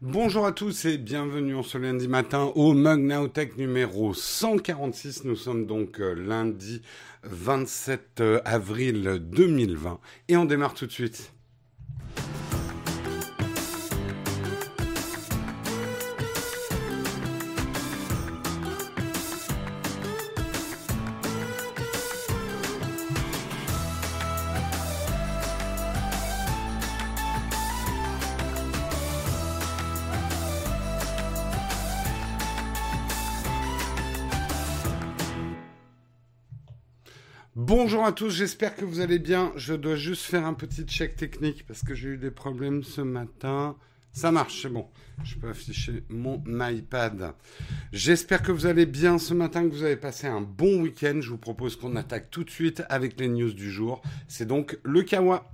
[0.00, 5.24] Bonjour à tous et bienvenue en ce lundi matin au Mug Now Tech numéro 146.
[5.24, 6.82] Nous sommes donc euh, lundi
[7.24, 9.98] 27 euh, avril 2020
[10.28, 11.32] et on démarre tout de suite.
[37.98, 39.52] Bonjour à tous, j'espère que vous allez bien.
[39.56, 43.00] Je dois juste faire un petit check technique parce que j'ai eu des problèmes ce
[43.00, 43.74] matin.
[44.12, 44.86] Ça marche, c'est bon.
[45.24, 47.32] Je peux afficher mon iPad.
[47.92, 51.18] J'espère que vous allez bien ce matin, que vous avez passé un bon week-end.
[51.20, 54.00] Je vous propose qu'on attaque tout de suite avec les news du jour.
[54.28, 55.50] C'est donc le Kawa.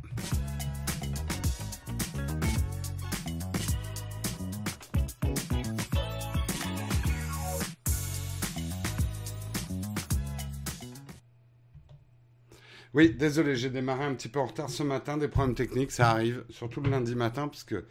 [12.95, 16.11] Oui, désolé, j'ai démarré un petit peu en retard ce matin, des problèmes techniques, ça
[16.11, 17.87] arrive, surtout le lundi matin, parce que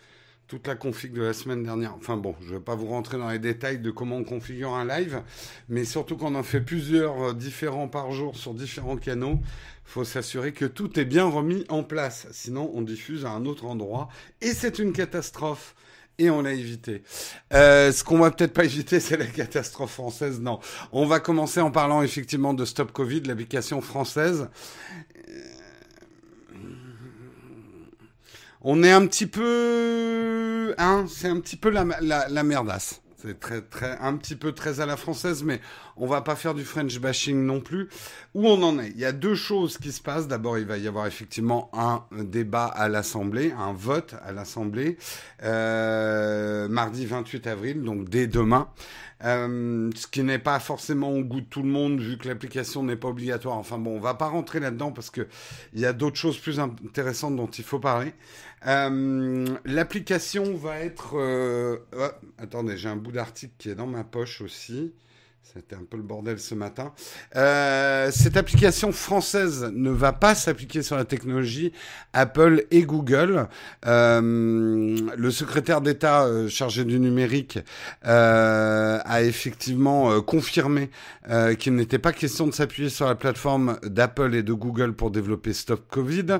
[0.47, 3.17] toute la config de la semaine dernière, enfin bon, je ne vais pas vous rentrer
[3.17, 5.21] dans les détails de comment on configure un live,
[5.67, 10.05] mais surtout qu'on en fait plusieurs euh, différents par jour sur différents canaux, il faut
[10.05, 14.07] s'assurer que tout est bien remis en place, sinon on diffuse à un autre endroit,
[14.39, 15.75] et c'est une catastrophe
[16.19, 17.03] et on l'a évité.
[17.53, 20.39] Euh, ce qu'on va peut-être pas éviter, c'est la catastrophe française.
[20.39, 20.59] Non,
[20.91, 24.49] on va commencer en parlant effectivement de Stop Covid, l'application française.
[25.29, 25.41] Euh,
[28.61, 33.02] on est un petit peu, hein, c'est un petit peu la, la, la merdasse.
[33.25, 35.61] C'est très, très, un petit peu très à la française, mais
[35.95, 37.87] on va pas faire du French bashing non plus.
[38.33, 38.89] Où on en est?
[38.89, 40.27] Il y a deux choses qui se passent.
[40.27, 44.97] D'abord, il va y avoir effectivement un débat à l'Assemblée, un vote à l'Assemblée,
[45.43, 48.67] euh, mardi 28 avril, donc dès demain.
[49.23, 52.83] Euh, ce qui n'est pas forcément au goût de tout le monde vu que l'application
[52.83, 53.57] n'est pas obligatoire.
[53.57, 55.27] Enfin bon, on va pas rentrer là-dedans parce que
[55.73, 58.13] il y a d'autres choses plus intéressantes dont il faut parler.
[58.65, 61.17] Euh, l'application va être...
[61.17, 61.77] Euh...
[61.97, 62.07] Oh,
[62.37, 64.93] attendez, j'ai un bout d'article qui est dans ma poche aussi.
[65.43, 66.93] C'était un peu le bordel ce matin.
[67.35, 71.73] Euh, cette application française ne va pas s'appliquer sur la technologie
[72.13, 73.49] Apple et Google.
[73.85, 77.59] Euh, le secrétaire d'État euh, chargé du numérique
[78.03, 80.89] a effectivement confirmé
[81.59, 85.53] qu'il n'était pas question de s'appuyer sur la plateforme d'Apple et de Google pour développer
[85.53, 86.39] Stop Covid.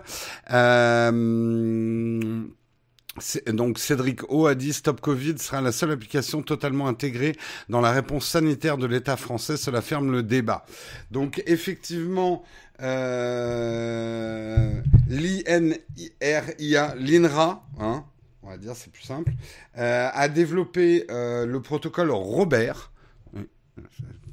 [3.48, 7.36] Donc Cédric O a dit Stop Covid sera la seule application totalement intégrée
[7.70, 9.56] dans la réponse sanitaire de l'État français.
[9.56, 10.66] Cela ferme le débat.
[11.12, 12.44] Donc effectivement,
[12.82, 18.04] euh, l'INRIA, l'INRA, hein,
[18.42, 19.32] on va dire c'est plus simple,
[19.78, 22.92] euh, a développé euh, le protocole Robert.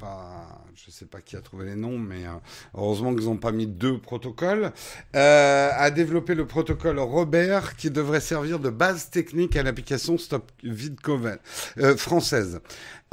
[0.01, 2.31] Pas je sais pas qui a trouvé les noms, mais euh,
[2.75, 4.71] heureusement qu'ils n'ont pas mis deux protocoles,
[5.15, 10.51] euh, a développé le protocole Robert qui devrait servir de base technique à l'application Stop
[10.63, 11.39] Vidcovel
[11.77, 12.61] euh, française.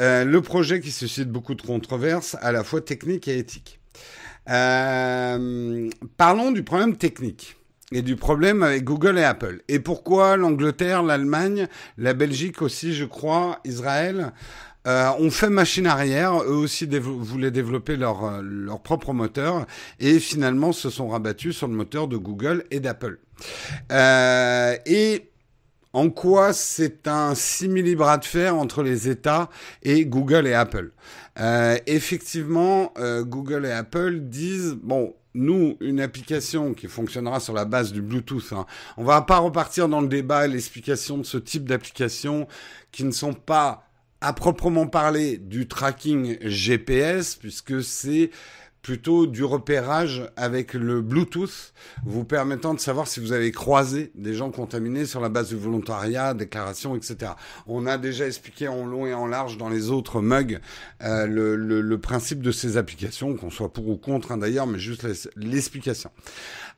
[0.00, 3.80] Euh, le projet qui suscite beaucoup de controverses, à la fois technique et éthique.
[4.46, 5.40] Parlons
[6.52, 7.58] du problème technique
[7.92, 9.62] et du problème avec Google et Apple.
[9.68, 14.32] Et pourquoi l'Angleterre, l'Allemagne, la Belgique aussi, je crois, Israël
[14.88, 19.66] euh, ont fait machine arrière, eux aussi voulaient développer leur, euh, leur propre moteur
[20.00, 23.18] et finalement se sont rabattus sur le moteur de Google et d'Apple.
[23.92, 25.30] Euh, et
[25.92, 29.50] en quoi c'est un simili bras de fer entre les États
[29.82, 30.92] et Google et Apple?
[31.38, 37.92] Euh, Effectivement, Google et Apple disent bon, nous, une application qui fonctionnera sur la base
[37.92, 38.52] du Bluetooth.
[38.52, 38.66] Hein.
[38.96, 42.48] On va pas repartir dans le débat et l'explication de ce type d'applications
[42.90, 43.87] qui ne sont pas
[44.20, 48.30] à proprement parler du tracking GPS, puisque c'est
[48.82, 51.74] plutôt du repérage avec le Bluetooth,
[52.06, 55.56] vous permettant de savoir si vous avez croisé des gens contaminés sur la base du
[55.56, 57.32] volontariat, déclaration, etc.
[57.66, 60.60] On a déjà expliqué en long et en large dans les autres mugs
[61.02, 64.66] euh, le, le, le, principe de ces applications, qu'on soit pour ou contre hein, d'ailleurs,
[64.66, 65.06] mais juste
[65.36, 66.10] l'explication.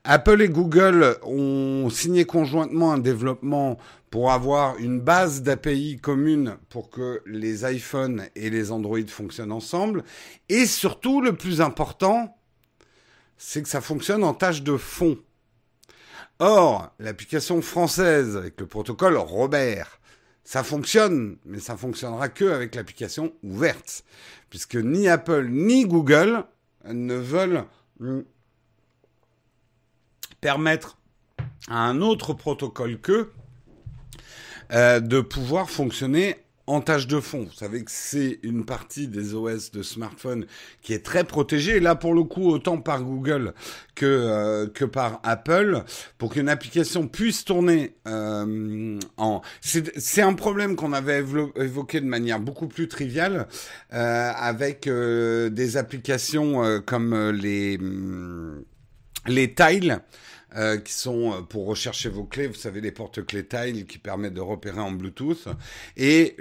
[0.04, 3.78] Apple et Google ont signé conjointement un développement
[4.10, 10.04] pour avoir une base d'API commune pour que les iPhones et les Android fonctionnent ensemble.
[10.48, 12.36] Et surtout, le plus important,
[13.38, 15.16] c'est que ça fonctionne en tâche de fond.
[16.40, 20.00] Or, l'application française avec le protocole Robert,
[20.42, 24.04] ça fonctionne, mais ça fonctionnera que avec l'application ouverte,
[24.48, 26.44] puisque ni Apple ni Google
[26.84, 27.64] ne veulent
[30.40, 30.98] permettre
[31.68, 32.98] à un autre protocole
[34.70, 36.36] que de pouvoir fonctionner
[36.70, 37.46] en tâche de fond.
[37.50, 40.46] Vous savez que c'est une partie des OS de smartphone
[40.82, 41.80] qui est très protégée.
[41.80, 43.54] là, pour le coup, autant par Google
[43.96, 45.82] que euh, que par Apple,
[46.16, 49.42] pour qu'une application puisse tourner euh, en.
[49.60, 51.24] C'est un problème qu'on avait
[51.56, 53.48] évoqué de manière beaucoup plus triviale
[53.92, 57.78] euh, avec des applications comme les
[59.26, 60.00] les tiles
[60.56, 64.34] euh, qui sont euh, pour rechercher vos clés, vous savez, les porte-clés Tile qui permettent
[64.34, 65.48] de repérer en Bluetooth.
[65.96, 66.36] Et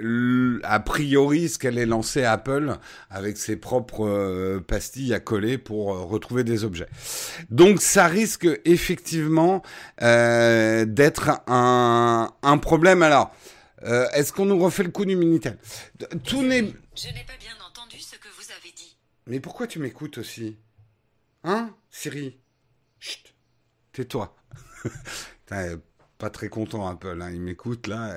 [0.62, 2.76] a priori, ce qu'elle est lancée à Apple
[3.08, 6.88] avec ses propres euh, pastilles à coller pour retrouver des objets.
[7.50, 9.62] Donc ça risque effectivement
[9.98, 13.02] d'être un, un problème.
[13.02, 13.34] Alors,
[13.82, 15.58] est-ce qu'on nous refait le coup du Minitel?
[16.24, 16.62] Tout n'est...
[16.62, 18.96] Je n'ai pas bien entendu ce que vous avez dit.
[19.26, 20.56] Mais pourquoi tu m'écoutes aussi?
[21.44, 22.38] Hein, Siri?
[22.98, 23.29] Chut
[23.92, 24.34] tais-toi.
[26.18, 27.30] pas très content Apple, hein.
[27.32, 28.14] il m'écoute là.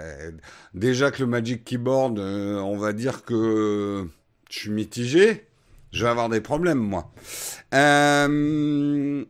[0.73, 4.05] Déjà que le Magic Keyboard, euh, on va dire que
[4.49, 5.47] je suis mitigé,
[5.91, 7.11] je vais avoir des problèmes moi.
[7.73, 9.25] Euh,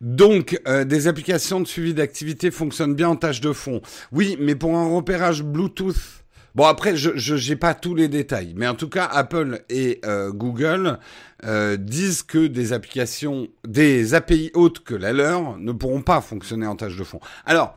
[0.00, 3.80] donc, euh, des applications de suivi d'activité fonctionnent bien en tâche de fond.
[4.12, 6.23] Oui, mais pour un repérage Bluetooth
[6.54, 10.30] Bon après, je n'ai pas tous les détails, mais en tout cas, Apple et euh,
[10.30, 11.00] Google
[11.44, 16.68] euh, disent que des applications, des API autres que la leur ne pourront pas fonctionner
[16.68, 17.18] en tâche de fond.
[17.44, 17.76] Alors,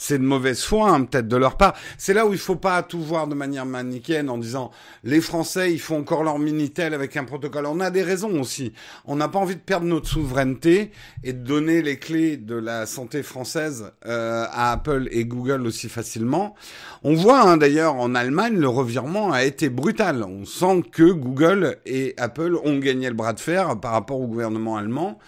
[0.00, 1.74] c'est de mauvaise foi, hein, peut-être de leur part.
[1.98, 4.70] C'est là où il faut pas tout voir de manière manichéenne en disant
[5.04, 7.66] les Français, ils font encore leur minitel avec un protocole.
[7.66, 8.72] On a des raisons aussi.
[9.04, 10.90] On n'a pas envie de perdre notre souveraineté
[11.22, 15.90] et de donner les clés de la santé française euh, à Apple et Google aussi
[15.90, 16.54] facilement.
[17.02, 20.24] On voit hein, d'ailleurs en Allemagne, le revirement a été brutal.
[20.24, 24.26] On sent que Google et Apple ont gagné le bras de fer par rapport au
[24.26, 25.18] gouvernement allemand.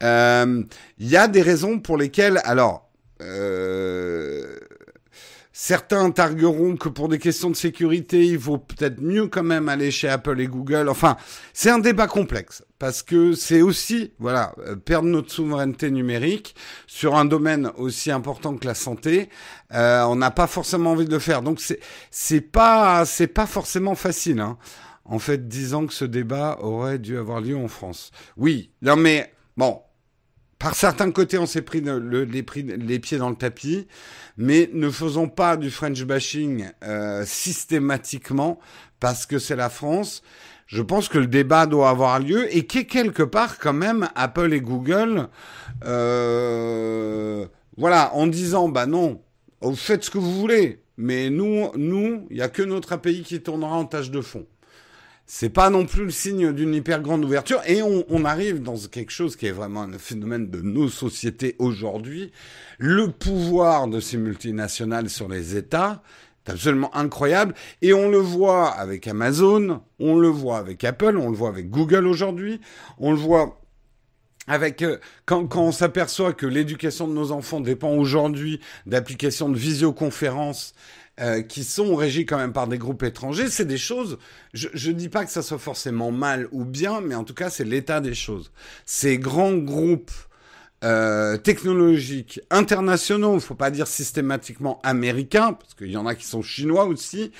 [0.00, 0.62] Il euh,
[1.00, 2.91] y a des raisons pour lesquelles, alors,
[3.22, 4.56] euh,
[5.52, 9.90] certains targueront que pour des questions de sécurité, il vaut peut-être mieux quand même aller
[9.90, 10.88] chez Apple et Google.
[10.88, 11.16] Enfin,
[11.52, 17.14] c'est un débat complexe parce que c'est aussi, voilà, euh, perdre notre souveraineté numérique sur
[17.16, 19.28] un domaine aussi important que la santé.
[19.72, 21.60] Euh, on n'a pas forcément envie de le faire, donc
[22.10, 24.40] c'est pas c'est pas forcément facile.
[24.40, 24.58] Hein.
[25.04, 28.10] En fait, disant que ce débat aurait dû avoir lieu en France.
[28.36, 29.80] Oui, non mais bon,
[30.62, 33.88] par certains côtés, on s'est pris les, pieds dans le tapis,
[34.36, 38.60] mais ne faisons pas du French bashing euh, systématiquement
[39.00, 40.22] parce que c'est la France.
[40.68, 44.52] Je pense que le débat doit avoir lieu et que quelque part, quand même, Apple
[44.52, 45.28] et Google,
[45.84, 47.44] euh,
[47.76, 49.20] voilà, en disant, bah non,
[49.62, 53.22] vous faites ce que vous voulez, mais nous, nous, il n'y a que notre API
[53.22, 54.46] qui tournera en tâche de fond
[55.26, 57.60] c'est pas non plus le signe d'une hyper grande ouverture.
[57.66, 62.32] Et on, arrive dans quelque chose qui est vraiment un phénomène de nos sociétés aujourd'hui.
[62.78, 66.02] Le pouvoir de ces multinationales sur les États
[66.46, 67.54] est absolument incroyable.
[67.80, 71.70] Et on le voit avec Amazon, on le voit avec Apple, on le voit avec
[71.70, 72.60] Google aujourd'hui,
[72.98, 73.58] on le voit
[74.48, 79.56] avec euh, quand, quand, on s'aperçoit que l'éducation de nos enfants dépend aujourd'hui d'applications de
[79.56, 80.74] visioconférence
[81.20, 84.18] euh, qui sont régis quand même par des groupes étrangers, c'est des choses,
[84.54, 87.50] je ne dis pas que ça soit forcément mal ou bien, mais en tout cas
[87.50, 88.50] c'est l'état des choses.
[88.86, 90.10] Ces grands groupes
[90.84, 96.42] euh, technologiques internationaux, faut pas dire systématiquement américains, parce qu'il y en a qui sont
[96.42, 97.30] chinois aussi,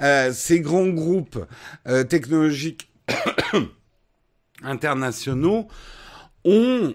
[0.00, 1.44] euh, ces grands groupes
[1.88, 2.92] euh, technologiques
[4.62, 5.66] internationaux
[6.44, 6.94] ont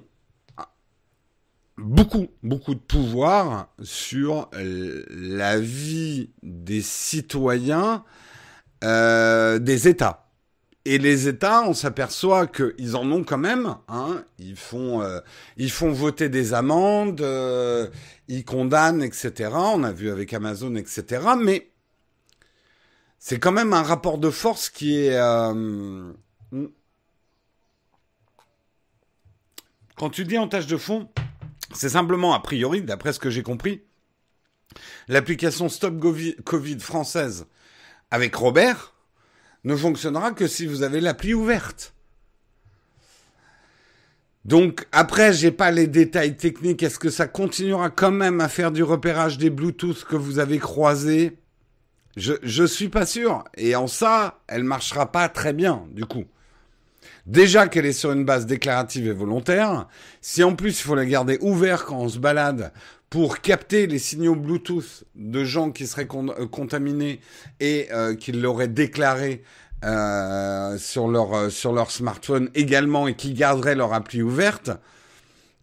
[1.77, 8.03] beaucoup, beaucoup de pouvoir sur euh, la vie des citoyens
[8.83, 10.23] euh, des États.
[10.85, 13.75] Et les États, on s'aperçoit qu'ils en ont quand même.
[13.89, 15.19] Hein, ils font, euh,
[15.57, 17.87] ils font voter des amendes, euh,
[18.27, 19.49] ils condamnent, etc.
[19.53, 21.21] On a vu avec Amazon, etc.
[21.41, 21.69] Mais
[23.19, 25.17] c'est quand même un rapport de force qui est.
[29.97, 31.09] quand tu dis en tâche de fond,
[31.73, 33.81] c'est simplement, a priori, d'après ce que j'ai compris,
[35.07, 35.95] l'application Stop
[36.43, 37.45] Covid française
[38.11, 38.93] avec Robert
[39.63, 41.93] ne fonctionnera que si vous avez l'appli ouverte.
[44.45, 46.81] Donc après, j'ai pas les détails techniques.
[46.81, 50.57] Est-ce que ça continuera quand même à faire du repérage des Bluetooth que vous avez
[50.57, 51.37] croisés
[52.15, 53.43] Je je suis pas sûr.
[53.57, 56.23] Et en ça, elle marchera pas très bien du coup.
[57.27, 59.89] Déjà qu'elle est sur une base déclarative et volontaire,
[60.21, 62.71] si en plus il faut la garder ouverte quand on se balade
[63.09, 67.19] pour capter les signaux Bluetooth de gens qui seraient euh, contaminés
[67.59, 69.43] et euh, qui l'auraient déclaré
[69.83, 74.71] euh, sur leur sur leur smartphone également et qui garderaient leur appli ouverte,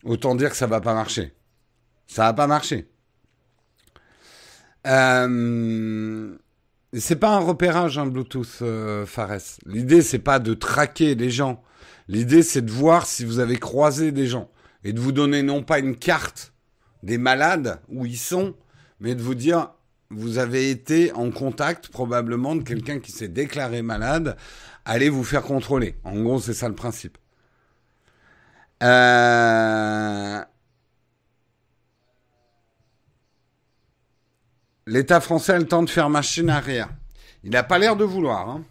[0.05, 1.33] autant dire que ça va pas marcher.
[2.07, 2.89] Ça va pas marcher.
[6.99, 9.59] C'est pas un repérage, un Bluetooth, euh, Fares.
[9.67, 11.63] L'idée, c'est pas de traquer les gens.
[12.09, 14.51] L'idée, c'est de voir si vous avez croisé des gens
[14.85, 16.53] et de vous donner non pas une carte
[17.03, 18.55] des malades où ils sont,
[19.01, 19.71] mais de vous dire
[20.11, 24.37] vous avez été en contact probablement de quelqu'un qui s'est déclaré malade,
[24.85, 25.97] allez vous faire contrôler.
[26.05, 27.19] En gros, c'est ça le principe.
[28.83, 30.41] Euh,
[34.87, 36.91] L'État français a le temps de faire machine arrière.
[37.43, 38.49] Il n'a pas l'air de vouloir.
[38.51, 38.65] Hein.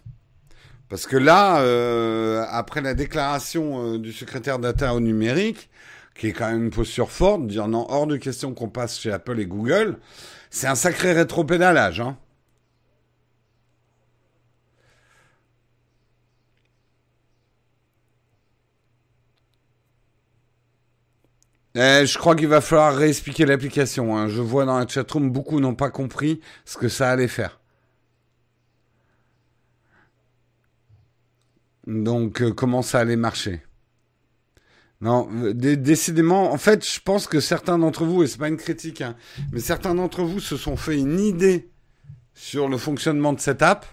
[0.88, 5.68] Parce que là, euh, après la déclaration euh, du secrétaire d'État au numérique,
[6.14, 9.10] qui est quand même une posture forte, dire non, hors de question qu'on passe chez
[9.10, 9.98] Apple et Google,
[10.50, 12.00] c'est un sacré rétropédalage.
[12.00, 12.16] Hein.
[21.76, 24.16] Eh, je crois qu'il va falloir réexpliquer l'application.
[24.16, 24.28] Hein.
[24.28, 27.60] Je vois dans la chatroom, beaucoup n'ont pas compris ce que ça allait faire.
[31.86, 33.62] Donc, euh, comment ça allait marcher?
[35.00, 38.56] Non, euh, décidément, en fait, je pense que certains d'entre vous, et c'est pas une
[38.56, 39.16] critique, hein,
[39.52, 41.68] mais certains d'entre vous se sont fait une idée
[42.32, 43.84] sur le fonctionnement de cette app,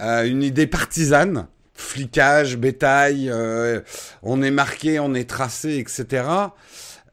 [0.00, 3.32] euh, une idée partisane, flicage, bétail,
[4.22, 6.24] on est marqué, on est tracé, etc.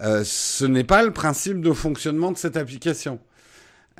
[0.01, 3.19] Euh, ce n'est pas le principe de fonctionnement de cette application.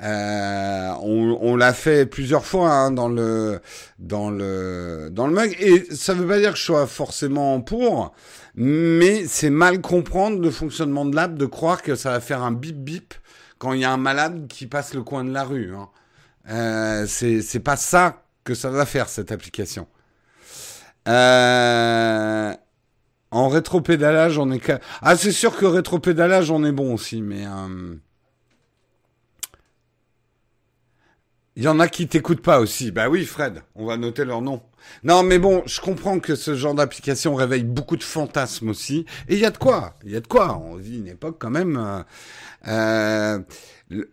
[0.02, 3.60] Euh, on, on l'a fait plusieurs fois hein, dans le
[3.98, 8.14] dans le dans le mug et ça veut pas dire que je sois forcément pour,
[8.54, 12.52] mais c'est mal comprendre le fonctionnement de l'app de croire que ça va faire un
[12.52, 13.12] bip bip
[13.58, 15.74] quand il y a un malade qui passe le coin de la rue.
[15.74, 15.90] Hein.
[16.48, 19.86] Euh, c'est c'est pas ça que ça va faire cette application.
[21.08, 22.54] Euh,
[23.30, 24.72] en rétropédalage, on est...
[25.02, 27.46] Ah, c'est sûr que rétropédalage, on est bon aussi, mais...
[27.46, 27.94] Euh,
[31.56, 32.90] il y en a qui t'écoutent pas aussi.
[32.90, 34.62] Bah oui, Fred, on va noter leur nom.
[35.02, 39.04] Non, mais bon, je comprends que ce genre d'application réveille beaucoup de fantasmes aussi.
[39.28, 39.94] Et il y a de quoi.
[40.04, 40.56] Il y a de quoi.
[40.56, 41.76] On vit une époque quand même.
[42.66, 43.38] Euh,
[43.92, 44.04] euh,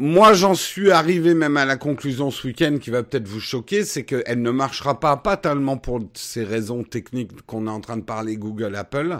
[0.00, 3.84] moi, j'en suis arrivé même à la conclusion ce week-end qui va peut-être vous choquer,
[3.84, 7.96] c'est qu'elle ne marchera pas, pas tellement pour ces raisons techniques qu'on est en train
[7.96, 9.18] de parler Google, Apple,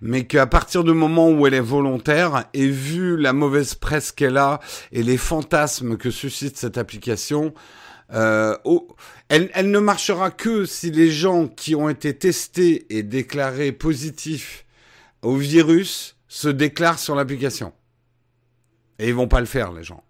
[0.00, 4.38] mais qu'à partir du moment où elle est volontaire, et vu la mauvaise presse qu'elle
[4.38, 4.58] a
[4.90, 7.54] et les fantasmes que suscite cette application,
[8.12, 8.56] euh,
[9.28, 14.66] elle, elle ne marchera que si les gens qui ont été testés et déclarés positifs
[15.22, 17.72] au virus se déclarent sur l'application.
[18.98, 20.02] Et ils vont pas le faire, les gens.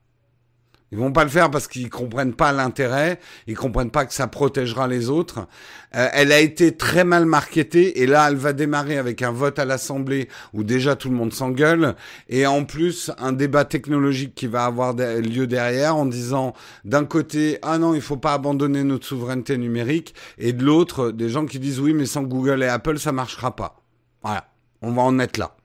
[0.90, 4.26] Ils vont pas le faire parce qu'ils comprennent pas l'intérêt, ils comprennent pas que ça
[4.26, 5.46] protégera les autres.
[5.94, 9.58] Euh, elle a été très mal marketée et là elle va démarrer avec un vote
[9.58, 11.94] à l'Assemblée où déjà tout le monde s'engueule
[12.28, 16.54] et en plus un débat technologique qui va avoir lieu derrière en disant
[16.84, 21.28] d'un côté ah non il faut pas abandonner notre souveraineté numérique et de l'autre des
[21.28, 23.82] gens qui disent oui mais sans Google et Apple ça marchera pas.
[24.22, 24.48] Voilà,
[24.82, 25.56] on va en être là.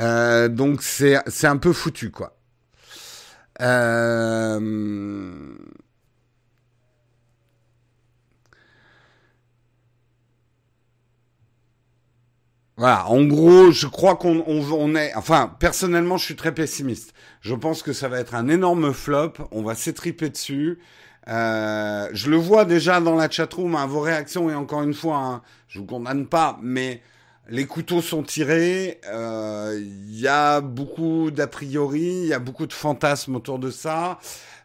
[0.00, 2.36] Euh, donc c'est c'est un peu foutu quoi.
[3.60, 4.58] Euh,
[12.76, 15.14] voilà, en gros, je crois qu'on on, est...
[15.14, 17.12] Enfin, personnellement, je suis très pessimiste.
[17.40, 20.78] Je pense que ça va être un énorme flop, on va s'étriper dessus.
[21.28, 25.16] Euh, je le vois déjà dans la chatroom, hein, vos réactions, et encore une fois,
[25.18, 27.02] hein, je vous condamne pas, mais
[27.48, 32.66] les couteaux sont tirés, il euh, y a beaucoup d'a priori, il y a beaucoup
[32.66, 34.18] de fantasmes autour de ça.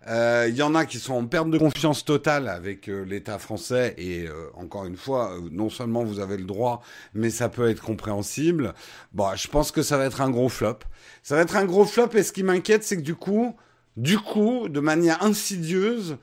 [0.05, 3.39] Il euh, y en a qui sont en perte de confiance totale avec euh, l'État
[3.39, 6.81] français et encore une fois, non seulement vous avez le droit,
[7.13, 8.73] mais ça peut être compréhensible.
[9.11, 10.79] Bon, je pense que ça va être un gros flop.
[11.23, 13.55] Ça va être un gros flop et ce qui m'inquiète, c'est que du coup,
[13.97, 16.17] du coup, de manière insidieuse,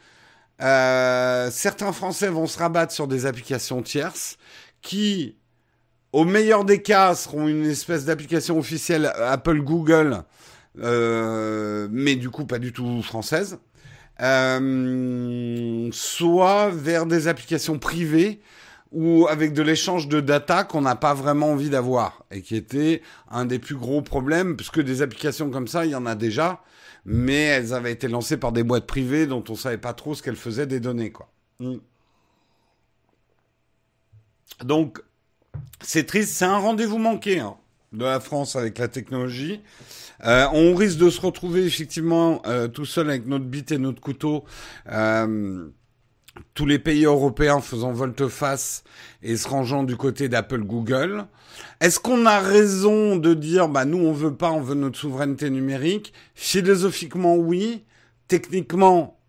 [0.58, 4.38] certains Français vont se rabattre sur des applications tierces
[4.80, 5.37] qui
[6.14, 10.23] au meilleur des cas, seront une espèce d'application officielle Apple Google,
[10.78, 13.59] euh, mais du coup pas du tout française.
[14.23, 18.40] Euh, soit vers des applications privées
[18.92, 23.02] ou avec de l'échange de data qu'on n'a pas vraiment envie d'avoir et qui était
[23.28, 26.62] un des plus gros problèmes puisque des applications comme ça, il y en a déjà,
[27.04, 30.23] mais elles avaient été lancées par des boîtes privées dont on savait pas trop ce
[30.23, 31.28] qu'elles faisaient des données quoi.
[31.59, 31.78] Mm.
[34.62, 35.02] Donc
[35.80, 37.56] c'est triste, c'est un rendez-vous manqué hein,
[37.92, 39.61] de la France avec la technologie.
[40.25, 44.00] Euh, on risque de se retrouver effectivement euh, tout seul avec notre bite et notre
[44.00, 44.44] couteau.
[44.90, 45.68] Euh,
[46.54, 48.84] tous les pays européens faisant volte-face
[49.23, 51.26] et se rangeant du côté d'Apple Google.
[51.80, 55.50] Est-ce qu'on a raison de dire bah nous on veut pas, on veut notre souveraineté
[55.50, 56.12] numérique?
[56.34, 57.84] Philosophiquement oui,
[58.26, 59.20] techniquement,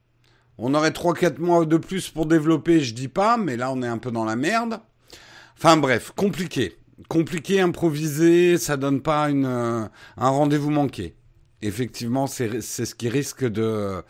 [0.58, 3.88] on aurait 3-4 mois de plus pour développer, je dis pas, mais là on est
[3.88, 4.80] un peu dans la merde.
[5.58, 6.78] Enfin bref, compliqué.
[7.10, 11.16] Compliqué, improvisé, ça donne pas une, un rendez-vous manqué.
[11.62, 14.02] Effectivement, c'est ce qui risque de...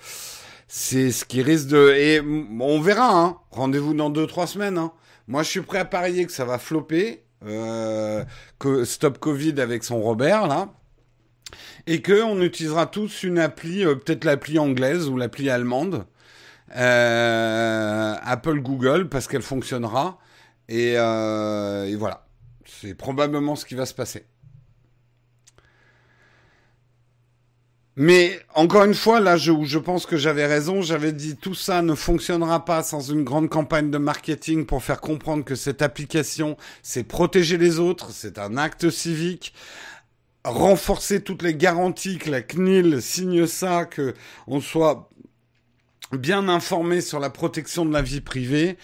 [0.67, 1.93] C'est ce qui risque de...
[1.95, 3.37] Et on verra, hein.
[3.51, 4.91] Rendez-vous dans 2-3 semaines, hein.
[5.27, 7.23] Moi, je suis prêt à parier que ça va flopper.
[7.45, 8.23] Euh,
[8.83, 10.69] Stop Covid avec son Robert, là
[11.87, 16.05] et que on utilisera tous une appli, euh, peut-être l'appli anglaise ou l'appli allemande,
[16.75, 20.17] euh, Apple Google, parce qu'elle fonctionnera.
[20.67, 22.27] Et, euh, et voilà,
[22.65, 24.25] c'est probablement ce qui va se passer.
[27.97, 30.81] Mais encore une fois, là, je, je pense que j'avais raison.
[30.81, 34.99] J'avais dit tout ça ne fonctionnera pas sans une grande campagne de marketing pour faire
[34.99, 39.53] comprendre que cette application, c'est protéger les autres, c'est un acte civique
[40.45, 44.13] renforcer toutes les garanties que la CNIL signe ça, que
[44.47, 45.09] on soit
[46.11, 48.77] bien informé sur la protection de la vie privée.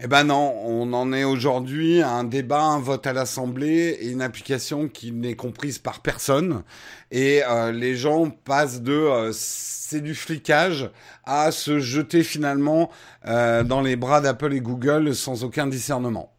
[0.00, 4.10] Eh ben non, on en est aujourd'hui à un débat, un vote à l'Assemblée et
[4.10, 6.62] une application qui n'est comprise par personne.
[7.10, 10.88] Et euh, les gens passent de euh, c'est du flicage
[11.24, 12.90] à se jeter finalement
[13.26, 16.32] euh, dans les bras d'Apple et Google sans aucun discernement.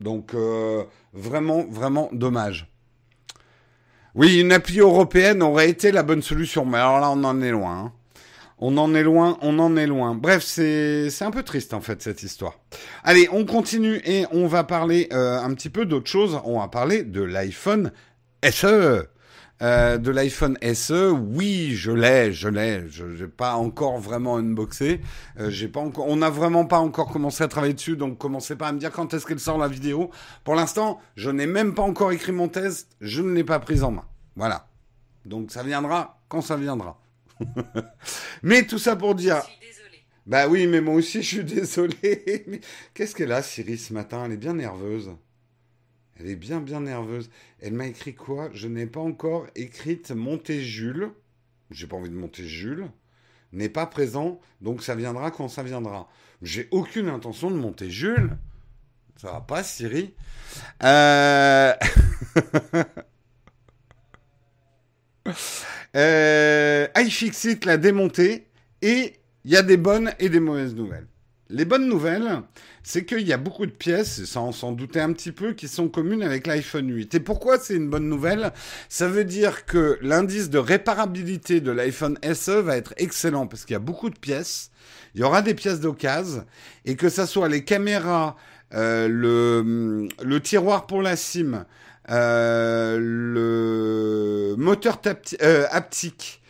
[0.00, 0.34] Donc
[1.12, 2.70] vraiment, vraiment dommage.
[4.14, 7.50] Oui, une appli européenne aurait été la bonne solution, mais alors là, on en est
[7.50, 7.76] loin.
[7.76, 7.92] Hein.
[8.62, 10.14] On en est loin, on en est loin.
[10.14, 12.58] Bref, c'est un peu triste en fait cette histoire.
[13.04, 16.38] Allez, on continue et on va parler euh, un petit peu d'autre chose.
[16.44, 17.90] On va parler de l'iPhone
[18.44, 19.06] SE.
[19.62, 22.84] Euh, de l'iPhone SE, oui, je l'ai, je l'ai.
[22.88, 25.00] Je n'ai pas encore vraiment unboxé.
[25.38, 28.56] Euh, j'ai pas encore, on n'a vraiment pas encore commencé à travailler dessus, donc commencez
[28.56, 30.10] pas à me dire quand est-ce qu'elle sort la vidéo.
[30.44, 32.88] Pour l'instant, je n'ai même pas encore écrit mon test.
[33.00, 34.04] Je ne l'ai pas prise en main.
[34.36, 34.66] Voilà.
[35.24, 36.98] Donc ça viendra quand ça viendra.
[38.42, 39.42] mais tout ça pour dire.
[40.26, 42.60] Bah oui, mais moi aussi je suis désolé.
[42.94, 44.24] Qu'est-ce qu'elle a, Siri, ce matin?
[44.24, 45.10] Elle est bien nerveuse.
[46.18, 47.30] Elle est bien, bien nerveuse.
[47.60, 48.50] Elle m'a écrit quoi?
[48.52, 51.10] Je n'ai pas encore écrite monter Jules.
[51.70, 52.90] J'ai pas envie de monter Jules.
[53.52, 56.08] N'est pas présent, donc ça viendra quand ça viendra.
[56.42, 58.36] J'ai aucune intention de monter Jules.
[59.16, 60.14] Ça va pas, Siri.
[60.82, 61.72] Euh...
[65.96, 66.86] euh...
[66.96, 68.46] iFixit l'a démonté
[68.82, 71.06] et il y a des bonnes et des mauvaises nouvelles.
[71.52, 72.42] Les bonnes nouvelles,
[72.84, 75.88] c'est qu'il y a beaucoup de pièces, sans s'en douter un petit peu, qui sont
[75.88, 77.16] communes avec l'iPhone 8.
[77.16, 78.52] Et pourquoi c'est une bonne nouvelle?
[78.88, 83.72] Ça veut dire que l'indice de réparabilité de l'iPhone SE va être excellent, parce qu'il
[83.72, 84.70] y a beaucoup de pièces,
[85.16, 86.44] il y aura des pièces d'occasion,
[86.84, 88.36] et que ça soit les caméras,
[88.72, 91.66] euh, le, le tiroir pour la SIM,
[92.08, 93.80] le
[94.56, 95.00] moteur
[95.42, 96.42] euh, haptique,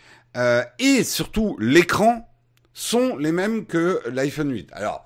[0.79, 2.27] et surtout l'écran,
[2.73, 4.71] sont les mêmes que l'iPhone 8.
[4.73, 5.05] Alors,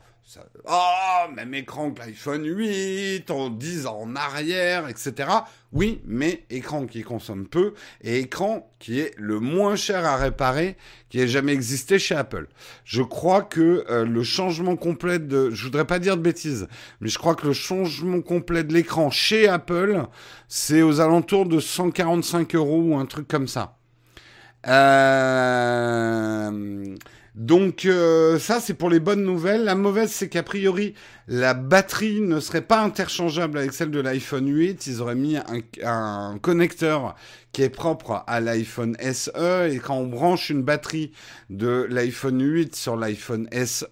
[0.67, 5.29] oh, même écran que l'iPhone 8, en 10 ans en arrière, etc.
[5.75, 10.77] Oui, mais écran qui consomme peu et écran qui est le moins cher à réparer
[11.11, 12.47] qui ait jamais existé chez Apple.
[12.85, 16.69] Je crois que euh, le changement complet de, je voudrais pas dire de bêtises,
[17.01, 20.05] mais je crois que le changement complet de l'écran chez Apple,
[20.47, 23.77] c'est aux alentours de 145 euros ou un truc comme ça.
[24.69, 26.95] Euh
[27.35, 29.65] donc euh, ça, c'est pour les bonnes nouvelles.
[29.65, 30.95] La mauvaise, c'est qu'a priori,
[31.27, 34.87] la batterie ne serait pas interchangeable avec celle de l'iPhone 8.
[34.87, 37.17] Ils auraient mis un, un connecteur
[37.55, 41.13] qui est propre à l'iPhone SE et quand on branche une batterie
[41.51, 43.87] de l'iPhone 8 sur l'iPhone SE,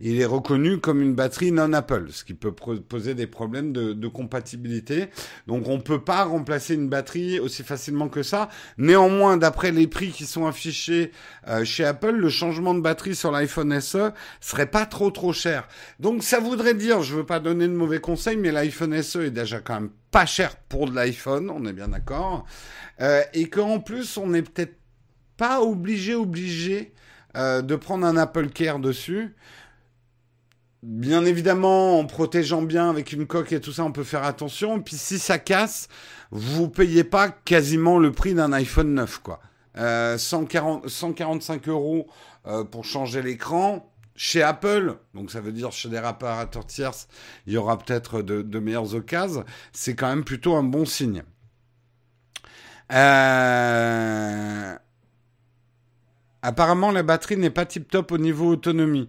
[0.00, 4.08] il est reconnu comme une batterie non Apple, ce qui peut poser des problèmes de,
[4.08, 5.10] compatibilité.
[5.46, 8.48] Donc on peut pas remplacer une batterie aussi facilement que ça.
[8.78, 11.12] Néanmoins, d'après les prix qui sont affichés
[11.46, 15.68] euh, chez Apple, le changement de batterie sur l'iPhone SE serait pas trop trop cher.
[16.00, 19.30] Donc ça voudrait dire, je veux pas donner de mauvais conseils, mais l'iPhone SE est
[19.30, 22.46] déjà quand même pas cher pour de l'iPhone, on est bien d'accord.
[23.00, 24.76] Euh, et qu'en plus, on n'est peut-être
[25.36, 26.92] pas obligé, obligé
[27.36, 29.34] euh, de prendre un Apple Care dessus.
[30.82, 34.80] Bien évidemment, en protégeant bien avec une coque et tout ça, on peut faire attention.
[34.80, 35.88] Puis si ça casse,
[36.30, 39.40] vous payez pas quasiment le prix d'un iPhone 9, quoi.
[39.76, 42.08] Euh, 140, 145 euros
[42.46, 43.92] euh, pour changer l'écran.
[44.20, 47.06] Chez Apple, donc ça veut dire chez des réparateurs tierces,
[47.46, 49.44] il y aura peut-être de, de meilleures occasions.
[49.72, 51.22] C'est quand même plutôt un bon signe.
[52.92, 54.74] Euh...
[56.42, 59.08] Apparemment, la batterie n'est pas tip-top au niveau autonomie.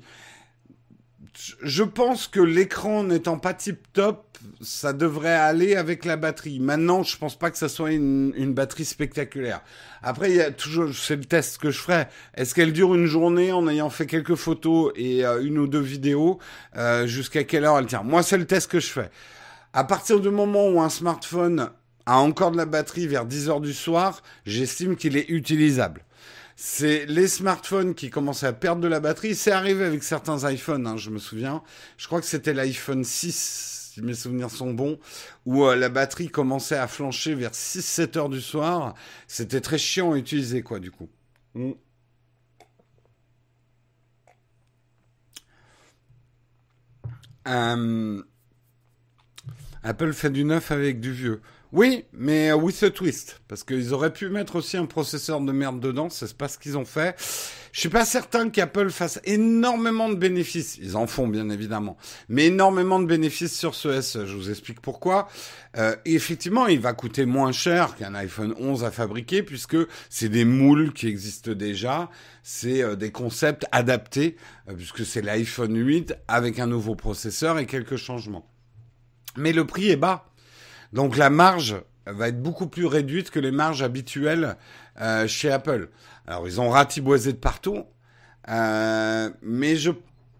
[1.63, 6.59] je pense que l'écran n'étant pas tip top, ça devrait aller avec la batterie.
[6.59, 9.61] Maintenant, je pense pas que ça soit une, une batterie spectaculaire.
[10.01, 12.07] Après, il y a toujours, c'est le test que je ferai.
[12.35, 15.79] Est-ce qu'elle dure une journée en ayant fait quelques photos et euh, une ou deux
[15.79, 16.39] vidéos?
[16.75, 18.03] Euh, Jusqu'à quelle heure elle tient?
[18.03, 19.09] Moi, c'est le test que je fais.
[19.73, 21.69] À partir du moment où un smartphone
[22.11, 26.03] a encore de la batterie vers 10 heures du soir, j'estime qu'il est utilisable
[26.61, 29.33] c'est les smartphones qui commençaient à perdre de la batterie.
[29.33, 31.63] C'est arrivé avec certains iPhones, hein, je me souviens.
[31.95, 34.99] Je crois que c'était l'iPhone 6, si mes souvenirs sont bons,
[35.45, 38.93] où euh, la batterie commençait à flancher vers 6-7 heures du soir.
[39.25, 41.07] C'était très chiant à utiliser, quoi, du coup.
[41.53, 41.71] Mm.
[47.47, 48.21] Euh,
[49.83, 51.41] Apple fait du neuf avec du vieux.
[51.71, 53.41] Oui, mais with a twist.
[53.47, 56.79] Parce qu'ils auraient pu mettre aussi un processeur de merde dedans, c'est pas ce qu'ils
[56.79, 57.15] ont fait.
[57.71, 60.79] Je suis pas certain qu'Apple fasse énormément de bénéfices.
[60.81, 61.95] Ils en font, bien évidemment.
[62.27, 64.25] Mais énormément de bénéfices sur ce SE.
[64.25, 65.27] Je vous explique pourquoi.
[65.77, 69.77] Euh, effectivement, il va coûter moins cher qu'un iPhone 11 à fabriquer, puisque
[70.09, 72.09] c'est des moules qui existent déjà.
[72.41, 77.67] C'est euh, des concepts adaptés, euh, puisque c'est l'iPhone 8 avec un nouveau processeur et
[77.67, 78.49] quelques changements.
[79.37, 80.28] Mais le prix est bas.
[80.93, 84.57] Donc la marge va être beaucoup plus réduite que les marges habituelles
[85.01, 85.89] euh, chez Apple.
[86.27, 87.85] Alors ils ont ratiboisé de partout,
[88.49, 89.91] euh, mais je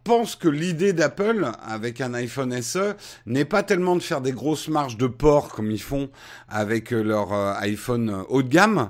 [0.04, 4.68] pense que l'idée d'Apple avec un iPhone SE n'est pas tellement de faire des grosses
[4.68, 6.10] marges de port comme ils font
[6.48, 8.90] avec leur euh, iPhone haut de gamme,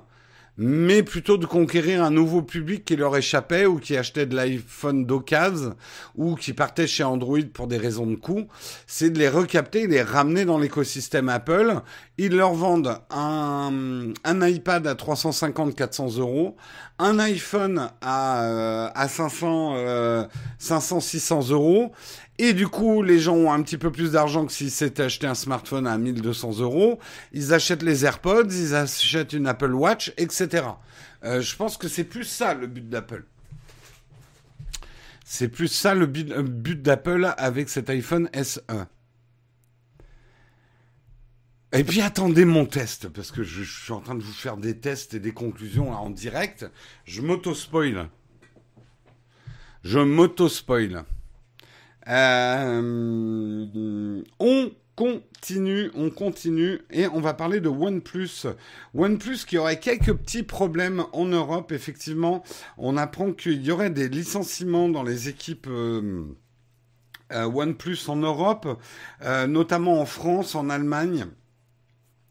[0.61, 5.05] mais plutôt de conquérir un nouveau public qui leur échappait ou qui achetait de l'iPhone
[5.05, 5.73] d'occasion
[6.17, 8.45] ou qui partait chez Android pour des raisons de coût,
[8.85, 11.75] c'est de les recapter les ramener dans l'écosystème Apple.
[12.17, 16.57] Ils leur vendent un, un iPad à 350-400 euros,
[16.99, 20.27] un iPhone à, euh, à 500, euh,
[20.59, 21.93] 500, 600 euros.
[22.37, 25.27] Et du coup, les gens ont un petit peu plus d'argent que s'ils s'étaient acheté
[25.27, 26.99] un smartphone à 1200 euros.
[27.33, 30.63] Ils achètent les AirPods, ils achètent une Apple Watch, etc.
[31.25, 33.25] Euh, je pense que c'est plus ça le but d'Apple.
[35.25, 38.61] C'est plus ça le but, euh, but d'Apple avec cet iPhone SE.
[41.71, 44.77] Et puis attendez mon test, parce que je, suis en train de vous faire des
[44.77, 46.65] tests et des conclusions en direct.
[47.05, 48.09] Je m'auto-spoil.
[49.83, 51.03] Je m'auto-spoil.
[52.07, 58.47] Euh, on continue, on continue et on va parler de OnePlus.
[58.95, 61.71] OnePlus qui aurait quelques petits problèmes en Europe.
[61.71, 62.43] Effectivement,
[62.79, 65.67] on apprend qu'il y aurait des licenciements dans les équipes.
[65.69, 66.35] Euh,
[67.31, 68.67] euh, OnePlus en Europe,
[69.21, 71.27] euh, notamment en France, en Allemagne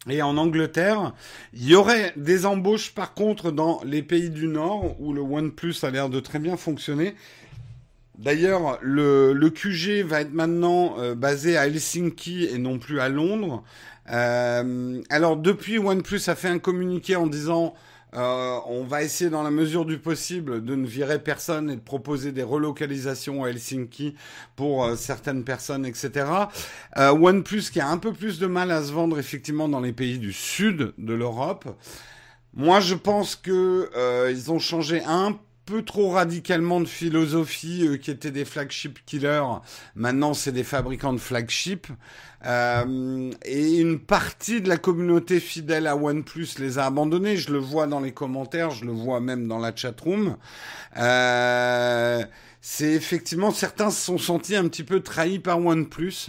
[0.09, 1.13] et en Angleterre.
[1.53, 5.75] Il y aurait des embauches par contre dans les pays du Nord où le OnePlus
[5.83, 7.15] a l'air de très bien fonctionner.
[8.19, 13.63] D'ailleurs, le, QG va être maintenant euh, basé à Helsinki et non plus à Londres.
[14.11, 17.75] Euh, alors depuis, OnePlus a fait un communiqué en disant
[18.15, 21.81] euh, on va essayer dans la mesure du possible de ne virer personne et de
[21.81, 24.15] proposer des relocalisations à Helsinki
[24.57, 26.27] pour euh, certaines personnes, etc.
[26.97, 29.93] Euh, OnePlus qui a un peu plus de mal à se vendre effectivement dans les
[29.93, 31.69] pays du sud de l'Europe.
[32.55, 37.97] Moi, je pense que euh, ils ont changé un peu trop radicalement de philosophie euh,
[37.99, 39.45] qui étaient des flagship killers.
[39.95, 41.89] Maintenant, c'est des fabricants de flagship.
[42.47, 47.37] Euh, et une partie de la communauté fidèle à OnePlus les a abandonnés.
[47.37, 50.37] Je le vois dans les commentaires, je le vois même dans la chatroom.
[50.97, 52.25] Euh,
[52.71, 56.27] c'est effectivement certains se sont sentis un petit peu trahis par OnePlus.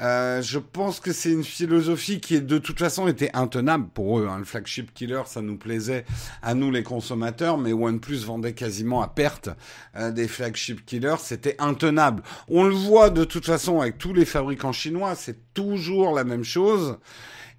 [0.00, 4.26] Euh, je pense que c'est une philosophie qui de toute façon était intenable pour eux.
[4.26, 4.38] Hein.
[4.38, 6.06] Le flagship killer, ça nous plaisait
[6.40, 9.50] à nous les consommateurs, mais OnePlus vendait quasiment à perte
[9.94, 11.18] euh, des flagship killers.
[11.18, 12.22] C'était intenable.
[12.48, 16.44] On le voit de toute façon avec tous les fabricants chinois, c'est toujours la même
[16.44, 16.96] chose.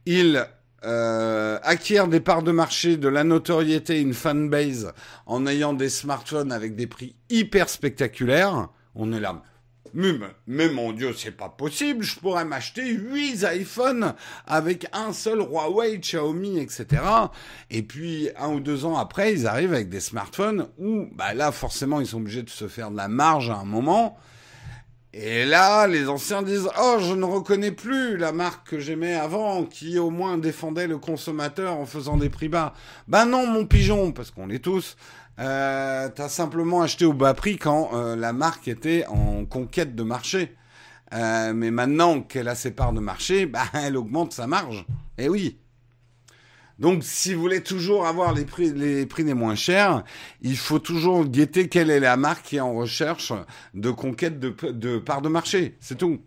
[0.08, 0.48] Ils
[0.84, 1.60] euh,
[2.08, 4.94] des parts de marché, de la notoriété, une fanbase
[5.26, 8.70] en ayant des smartphones avec des prix hyper spectaculaires.
[8.96, 9.42] On est là.
[9.94, 10.12] Mais,
[10.46, 12.04] mais mon Dieu, c'est pas possible.
[12.04, 14.14] Je pourrais m'acheter 8 iPhones
[14.46, 17.02] avec un seul Huawei, Xiaomi, etc.
[17.70, 21.54] Et puis, un ou deux ans après, ils arrivent avec des smartphones où, bah là,
[21.54, 24.18] forcément, ils sont obligés de se faire de la marge à un moment.
[25.18, 29.64] Et là, les anciens disent Oh, je ne reconnais plus la marque que j'aimais avant,
[29.64, 32.74] qui au moins défendait le consommateur en faisant des prix bas.
[33.08, 34.98] Ben non, mon pigeon, parce qu'on l'est tous.
[35.40, 40.04] Euh, T'as simplement acheté au bas prix quand euh, la marque était en conquête de
[40.04, 40.54] marché.
[41.14, 44.86] Euh, mais maintenant qu'elle a ses parts de marché, bah, elle augmente sa marge.
[45.18, 45.58] Eh oui.
[46.80, 50.04] Donc, si vous voulez toujours avoir les prix, les prix les moins chers,
[50.42, 53.32] il faut toujours guetter quelle est la marque qui est en recherche
[53.74, 55.78] de conquête de, de part de marché.
[55.80, 56.20] C'est tout.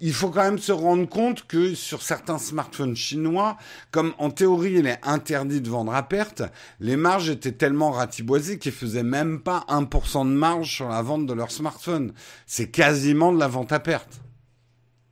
[0.00, 3.56] Il faut quand même se rendre compte que sur certains smartphones chinois,
[3.92, 6.42] comme en théorie il est interdit de vendre à perte,
[6.80, 11.26] les marges étaient tellement ratiboisées qu'ils faisaient même pas 1% de marge sur la vente
[11.26, 12.12] de leur smartphone.
[12.46, 14.20] C'est quasiment de la vente à perte.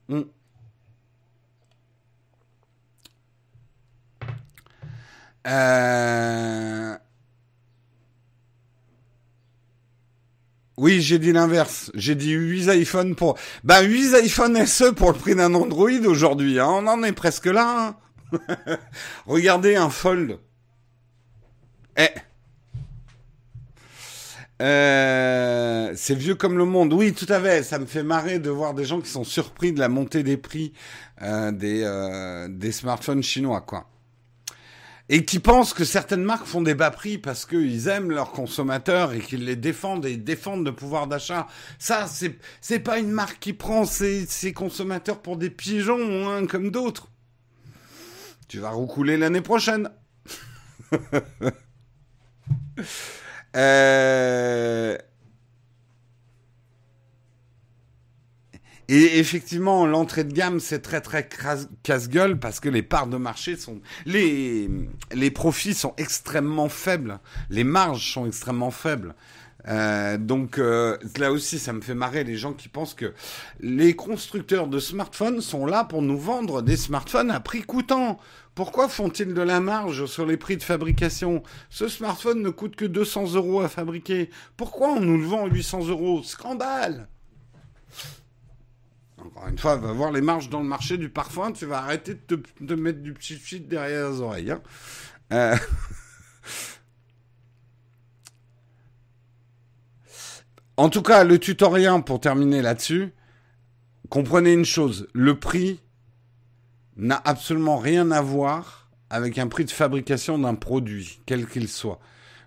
[0.08, 0.22] Hmm.
[5.46, 6.96] Euh...
[10.76, 11.90] Oui, j'ai dit l'inverse.
[11.94, 13.38] J'ai dit 8 iPhone pour...
[13.64, 16.58] Ben, 8 iPhone SE pour le prix d'un Android aujourd'hui.
[16.58, 16.68] Hein.
[16.68, 17.94] On en est presque là.
[18.32, 18.78] Hein.
[19.26, 20.38] Regardez un Fold.
[21.98, 22.08] Eh.
[24.62, 26.92] Euh, c'est vieux comme le monde.
[26.92, 27.62] Oui, tout à fait.
[27.62, 30.36] Ça me fait marrer de voir des gens qui sont surpris de la montée des
[30.36, 30.72] prix
[31.22, 33.86] euh, des, des smartphones chinois, quoi
[35.12, 39.12] et qui pensent que certaines marques font des bas prix parce qu'ils aiment leurs consommateurs
[39.12, 41.48] et qu'ils les défendent et défendent le pouvoir d'achat.
[41.80, 46.46] Ça, c'est c'est pas une marque qui prend ses, ses consommateurs pour des pigeons hein,
[46.46, 47.08] comme d'autres.
[48.46, 49.90] Tu vas roucouler l'année prochaine.
[53.56, 54.96] euh...
[58.92, 61.28] Et effectivement, l'entrée de gamme, c'est très très
[61.84, 63.80] casse-gueule parce que les parts de marché sont...
[64.04, 64.68] Les,
[65.32, 67.20] profits sont extrêmement faibles.
[67.50, 69.14] Les marges sont extrêmement faibles.
[69.68, 73.14] Euh, donc euh, là aussi, ça me fait marrer les gens qui pensent que
[73.60, 78.18] les constructeurs de smartphones sont là pour nous vendre des smartphones à prix coûtant.
[78.56, 81.44] Pourquoi font-ils de la marge sur les prix de fabrication?
[81.68, 84.30] Ce smartphone ne coûte que 200 euros à fabriquer.
[84.56, 86.24] Pourquoi on nous le vend à 800 euros?
[86.24, 87.06] Scandale
[89.26, 92.14] encore une fois, va voir les marges dans le marché du parfum, tu vas arrêter
[92.14, 94.50] de te mettre du petit shit derrière les oreilles.
[94.52, 94.62] Hein.
[95.32, 95.56] Euh.
[100.76, 103.12] en tout cas, le tutoriel, pour terminer là-dessus,
[104.08, 105.80] comprenez une chose, le prix
[106.96, 112.00] n'a absolument rien à voir avec un prix de fabrication d'un produit, quel qu'il soit.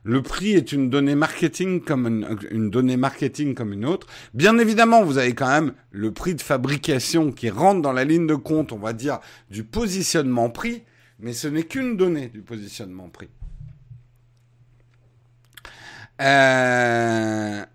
[0.03, 4.07] Le prix est une donnée marketing comme une, autre.
[4.33, 8.27] Bien évidemment, vous avez quand même le prix de fabrication qui rentre dans la ligne
[8.27, 10.83] de compte, on va dire, du positionnement prix,
[11.19, 13.29] mais ce n'est qu'une donnée du positionnement prix.
[16.21, 17.65] Euh,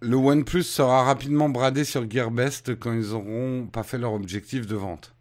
[0.00, 4.76] le OnePlus sera rapidement bradé sur Gearbest quand ils auront pas fait leur objectif de
[4.76, 5.14] vente.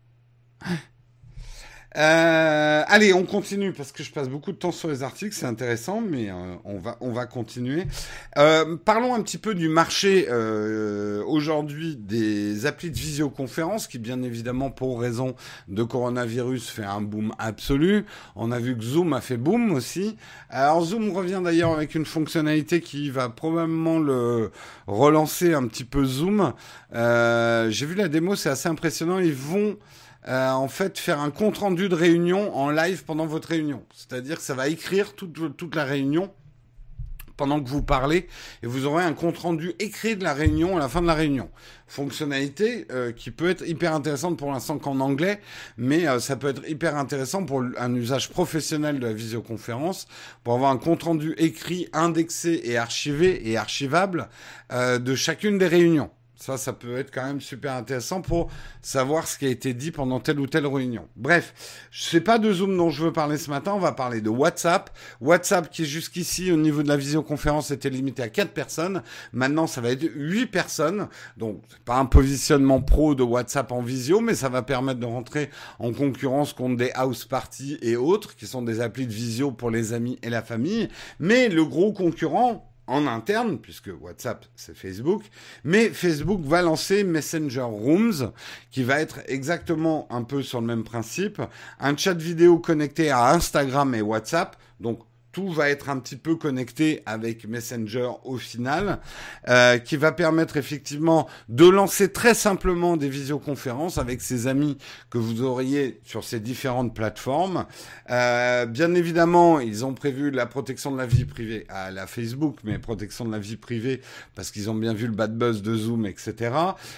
[1.98, 5.46] Euh, allez, on continue parce que je passe beaucoup de temps sur les articles, c'est
[5.46, 7.88] intéressant, mais euh, on va on va continuer.
[8.38, 14.24] Euh, parlons un petit peu du marché euh, aujourd'hui des applis de visioconférence qui, bien
[14.24, 15.36] évidemment, pour raison
[15.70, 18.06] de coronavirus, fait un boom absolu.
[18.36, 20.18] On a vu que Zoom a fait boom aussi.
[20.50, 24.52] Alors Zoom revient d'ailleurs avec une fonctionnalité qui va probablement le
[24.88, 26.54] relancer un petit peu Zoom.
[26.94, 29.20] J'ai vu la démo, c'est assez impressionnant.
[29.20, 29.78] Ils vont
[30.28, 33.84] euh, en fait faire un compte rendu de réunion en live pendant votre réunion.
[33.94, 36.32] C'est-à-dire que ça va écrire toute, toute la réunion
[37.38, 38.28] pendant que vous parlez
[38.64, 41.14] et vous aurez un compte rendu écrit de la réunion à la fin de la
[41.14, 41.50] réunion.
[41.86, 45.42] Fonctionnalité euh, qui peut être hyper intéressante pour l'instant qu'en anglais,
[45.78, 50.08] mais euh, ça peut être hyper intéressant pour un usage professionnel de la visioconférence,
[50.44, 54.30] pour avoir un compte rendu écrit, indexé et archivé et archivable
[54.72, 56.10] de chacune des réunions.
[56.38, 59.92] Ça, ça peut être quand même super intéressant pour savoir ce qui a été dit
[59.92, 61.08] pendant telle ou telle réunion.
[61.16, 61.54] Bref,
[61.92, 64.90] sais pas de Zoom dont je veux parler ce matin, on va parler de WhatsApp.
[65.22, 69.02] WhatsApp qui jusqu'ici au niveau de la visioconférence était limité à 4 personnes.
[69.34, 71.08] Maintenant, ça va être 8 personnes.
[71.38, 75.50] Donc, pas un positionnement pro de WhatsApp en visio, mais ça va permettre de rentrer
[75.80, 79.72] en concurrence contre des house parties et autres qui sont des applis de visio pour
[79.72, 80.90] les amis et la famille.
[81.20, 85.24] Mais le gros concurrent, en interne, puisque WhatsApp c'est Facebook,
[85.64, 88.32] mais Facebook va lancer Messenger Rooms,
[88.72, 91.42] qui va être exactement un peu sur le même principe,
[91.80, 95.00] un chat vidéo connecté à Instagram et WhatsApp, donc
[95.36, 99.00] tout va être un petit peu connecté avec Messenger au final,
[99.50, 104.78] euh, qui va permettre effectivement de lancer très simplement des visioconférences avec ses amis
[105.10, 107.66] que vous auriez sur ces différentes plateformes.
[108.12, 112.60] Euh, bien évidemment, ils ont prévu la protection de la vie privée à la Facebook,
[112.64, 114.00] mais protection de la vie privée
[114.36, 116.56] parce qu'ils ont bien vu le bad buzz de Zoom, etc.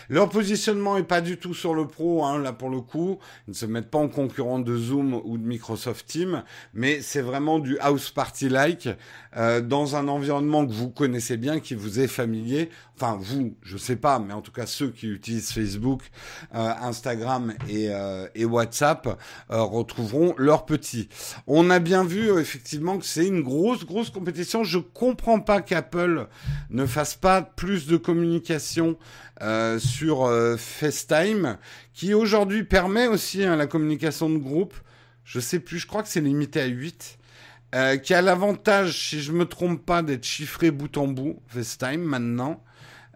[0.10, 3.52] Leur positionnement est pas du tout sur le pro, hein, là pour le coup, ils
[3.52, 6.44] ne se mettent pas en concurrent de Zoom ou de Microsoft Teams,
[6.76, 8.90] mais c'est vraiment du house party like
[9.36, 12.70] euh, dans un environnement que vous connaissez bien, qui vous est familier.
[12.96, 16.02] Enfin, vous, je sais pas, mais en tout cas ceux qui utilisent Facebook,
[16.56, 21.10] euh, Instagram et, euh, WhatsApp retrouveront leurs petits.
[21.48, 24.64] On a bien vu effectivement que c'est une grosse, grosse compétition.
[24.64, 26.28] Je comprends pas qu'Apple
[26.70, 28.98] ne fasse pas plus de communication
[29.78, 31.58] sur FaceTime,
[31.94, 34.74] qui aujourd'hui permet aussi hein, la communication de groupe.
[35.28, 37.20] Je sais plus, je crois que c'est limité à 8.
[37.76, 42.02] Euh, qui a l'avantage, si je me trompe pas, d'être chiffré bout en bout, FaceTime
[42.02, 42.64] maintenant.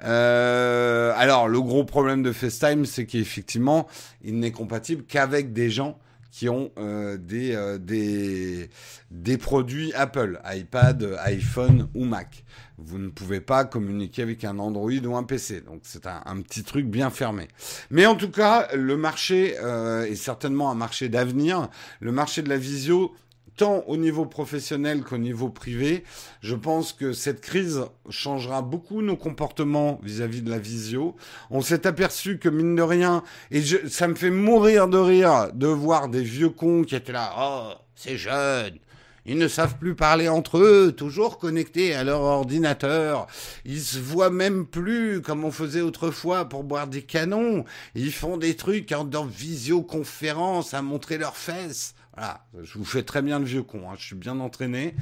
[0.03, 3.87] Euh, alors, le gros problème de FaceTime, c'est qu'effectivement,
[4.23, 5.97] il n'est compatible qu'avec des gens
[6.31, 8.67] qui ont euh, des,
[9.09, 12.43] des, produits Apple, iPad, iPhone ou Mac.
[12.77, 15.61] Vous ne pouvez pas communiquer avec un Android ou un PC.
[15.61, 17.47] Donc c'est un, petit truc bien fermé.
[17.89, 21.69] Mais en tout cas, le marché est certainement un marché d'avenir.
[21.99, 23.13] Le marché de la visio
[23.61, 26.03] tant au niveau professionnel qu'au niveau privé.
[26.41, 31.15] Je pense que cette crise changera beaucoup nos comportements vis-à-vis de la visio.
[31.51, 33.21] On s'est aperçu que mine de rien,
[33.51, 37.35] et ça me fait mourir de rire de voir des vieux cons qui étaient là,
[37.37, 38.79] oh, c'est jeune.
[39.27, 43.27] Ils ne savent plus parler entre eux, toujours connectés à leur ordinateur.
[43.63, 47.63] Ils se voient même plus comme on faisait autrefois pour boire des canons.
[47.93, 51.93] Ils font des trucs en, dans visioconférence à montrer leurs fesses.
[52.17, 54.95] Voilà, je vous fais très bien le vieux con, hein, je suis bien entraîné.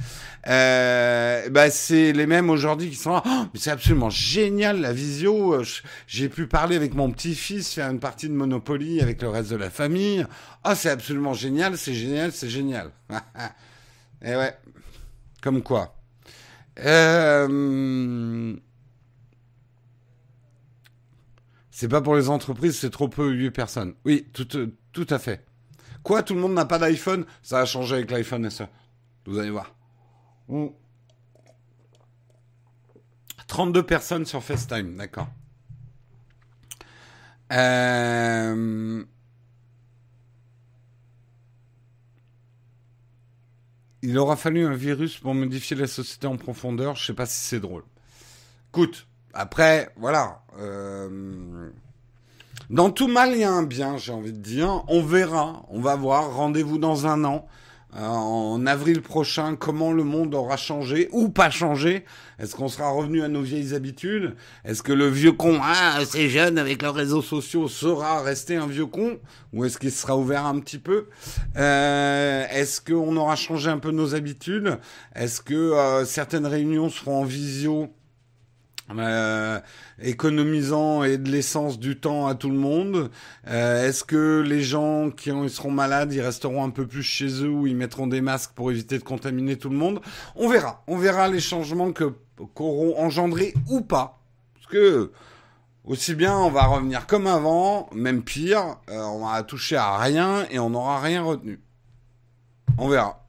[0.46, 3.22] Euh, bah, c'est les mêmes aujourd'hui qui sont là.
[3.26, 5.54] Oh, mais c'est absolument génial la visio.
[5.54, 5.64] Euh,
[6.06, 9.56] j'ai pu parler avec mon petit-fils, faire une partie de Monopoly avec le reste de
[9.56, 10.24] la famille.
[10.62, 12.92] Ah, oh, c'est absolument génial, c'est génial, c'est génial.
[14.22, 14.56] Et ouais,
[15.42, 15.96] comme quoi.
[16.78, 18.54] Euh...
[21.72, 23.94] C'est pas pour les entreprises, c'est trop peu 8 personnes.
[24.04, 24.46] Oui, tout,
[24.92, 25.44] tout à fait.
[26.02, 27.26] Quoi, tout le monde n'a pas d'iPhone?
[27.42, 28.64] Ça a changé avec l'iPhone SE.
[29.26, 29.74] Vous allez voir.
[33.46, 35.28] 32 personnes sur FaceTime, d'accord.
[37.52, 39.04] Euh...
[44.02, 46.96] Il aura fallu un virus pour modifier la société en profondeur.
[46.96, 47.84] Je sais pas si c'est drôle.
[48.70, 50.42] Écoute, après, voilà.
[50.58, 51.70] Euh...
[52.70, 54.84] Dans tout mal, il y a un bien, j'ai envie de dire.
[54.86, 56.36] On verra, on va voir.
[56.36, 57.48] Rendez-vous dans un an,
[57.96, 62.04] euh, en avril prochain, comment le monde aura changé ou pas changé.
[62.38, 64.36] Est-ce qu'on sera revenu à nos vieilles habitudes?
[64.64, 68.68] Est-ce que le vieux con, ah, ces jeunes avec leurs réseaux sociaux, sera resté un
[68.68, 69.18] vieux con?
[69.52, 71.08] Ou est-ce qu'il sera ouvert un petit peu?
[71.56, 74.78] Euh, Est-ce qu'on aura changé un peu nos habitudes?
[75.16, 77.92] Est-ce que euh, certaines réunions seront en visio
[78.98, 79.60] euh,
[80.02, 83.10] économisant et de l'essence du temps à tout le monde
[83.48, 87.44] euh, Est-ce que les gens qui ils seront malades, ils resteront un peu plus chez
[87.44, 90.00] eux ou ils mettront des masques pour éviter de contaminer tout le monde?
[90.34, 90.82] On verra.
[90.86, 92.12] On verra les changements que
[92.54, 94.20] qu'auront engendré ou pas.
[94.54, 95.12] Parce que
[95.84, 100.46] aussi bien on va revenir comme avant, même pire, euh, on va toucher à rien
[100.50, 101.60] et on n'aura rien retenu.
[102.78, 103.19] On verra.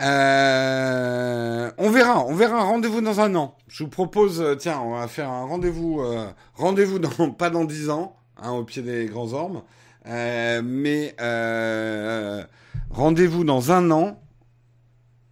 [0.00, 2.62] Euh, on verra, on verra.
[2.62, 3.56] Rendez-vous dans un an.
[3.66, 7.64] Je vous propose, euh, tiens, on va faire un rendez-vous, euh, rendez-vous dans pas dans
[7.64, 9.62] dix ans, hein, au pied des grands ormes,
[10.06, 11.16] mais
[12.90, 14.20] rendez-vous dans un an,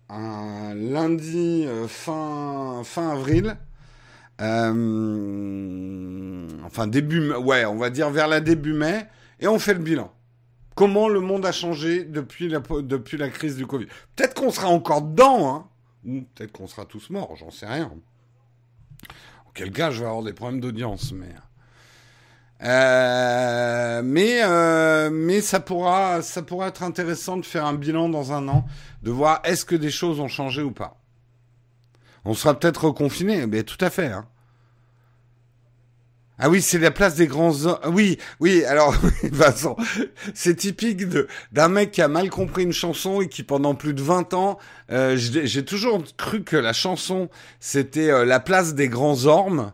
[0.08, 3.56] un lundi fin fin avril.
[6.64, 9.06] enfin début, ouais, on va dire vers la début mai,
[9.40, 10.10] et on fait le bilan
[10.76, 13.86] comment le monde a changé depuis la, depuis la crise du Covid?
[14.14, 15.68] Peut-être qu'on sera encore dedans, hein,
[16.04, 17.90] ou peut-être qu'on sera tous morts, j'en sais rien.
[19.48, 21.34] Auquel cas, je vais avoir des problèmes d'audience, mais...
[22.62, 28.32] Euh, mais euh, mais ça pourra ça pourra être intéressant de faire un bilan dans
[28.32, 28.64] un an,
[29.02, 30.98] de voir est-ce que des choses ont changé ou pas.
[32.24, 34.06] On sera peut-être reconfiné, mais tout à fait.
[34.06, 34.26] Hein.
[36.38, 37.78] Ah oui, c'est la place des grands hommes.
[37.86, 39.76] Oui, oui, alors, Vincent,
[40.34, 41.02] c'est typique
[41.52, 44.58] d'un mec qui a mal compris une chanson et qui, pendant plus de 20 ans,
[44.90, 49.72] euh, j'ai toujours cru que la chanson, c'était euh, la place des grands ormes.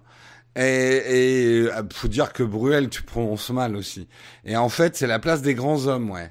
[0.54, 4.06] Et, et euh, faut dire que Bruel, tu prononces mal aussi.
[4.44, 6.30] Et en fait, c'est la place des grands hommes, ouais.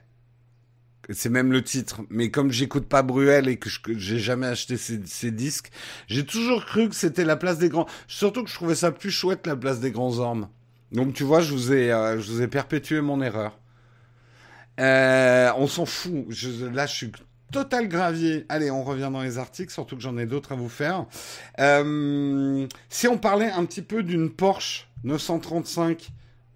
[1.14, 2.02] C'est même le titre.
[2.10, 5.72] Mais comme j'écoute pas Bruel et que j'ai jamais acheté ses, disques,
[6.08, 7.88] j'ai toujours cru que c'était la place des grands.
[8.08, 10.48] Surtout que je trouvais ça plus chouette la place des grands hommes.
[10.92, 13.58] Donc tu vois, je vous ai, euh, je vous ai perpétué mon erreur.
[14.80, 16.26] Euh, on s'en fout.
[16.30, 17.12] Je, là, je suis
[17.52, 18.46] total gravier.
[18.50, 21.06] Allez, on revient dans les articles, surtout que j'en ai d'autres à vous faire.
[21.60, 26.12] Euh, si on parlait un petit peu d'une Porsche 935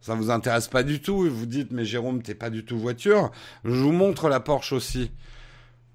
[0.06, 2.78] ça vous intéresse pas du tout et vous dites mais Jérôme t'es pas du tout
[2.78, 3.32] voiture,
[3.64, 5.10] je vous montre la Porsche aussi.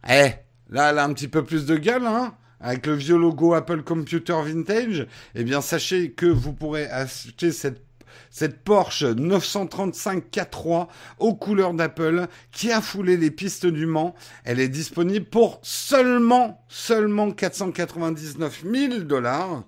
[0.08, 0.30] Eh,
[0.68, 3.82] là, elle a un petit peu plus de gueule, hein avec le vieux logo Apple
[3.82, 5.06] Computer Vintage,
[5.36, 7.84] eh bien sachez que vous pourrez acheter cette
[8.30, 10.88] cette Porsche 935 4.3
[11.20, 14.16] aux couleurs d'Apple qui a foulé les pistes du Mans.
[14.44, 19.62] Elle est disponible pour seulement, seulement 499 000 dollars.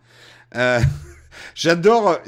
[0.56, 0.80] Euh,
[1.54, 2.18] J'adore,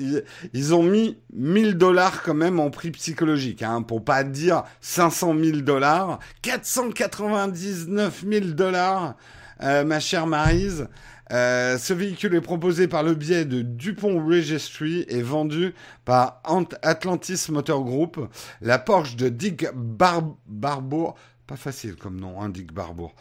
[0.53, 5.35] ils, ont mis 1000 dollars quand même en prix psychologique, hein, pour pas dire 500
[5.43, 9.17] 000 dollars, 499 000 dollars,
[9.63, 10.89] euh, ma chère Marise.
[11.33, 15.75] Euh, ce véhicule est proposé par le biais de Dupont Registry et vendu
[16.05, 16.43] par
[16.83, 18.29] Atlantis Motor Group.
[18.61, 21.15] La Porsche de Dick Barbour,
[21.47, 23.15] pas facile comme nom, hein, Dick Barbour.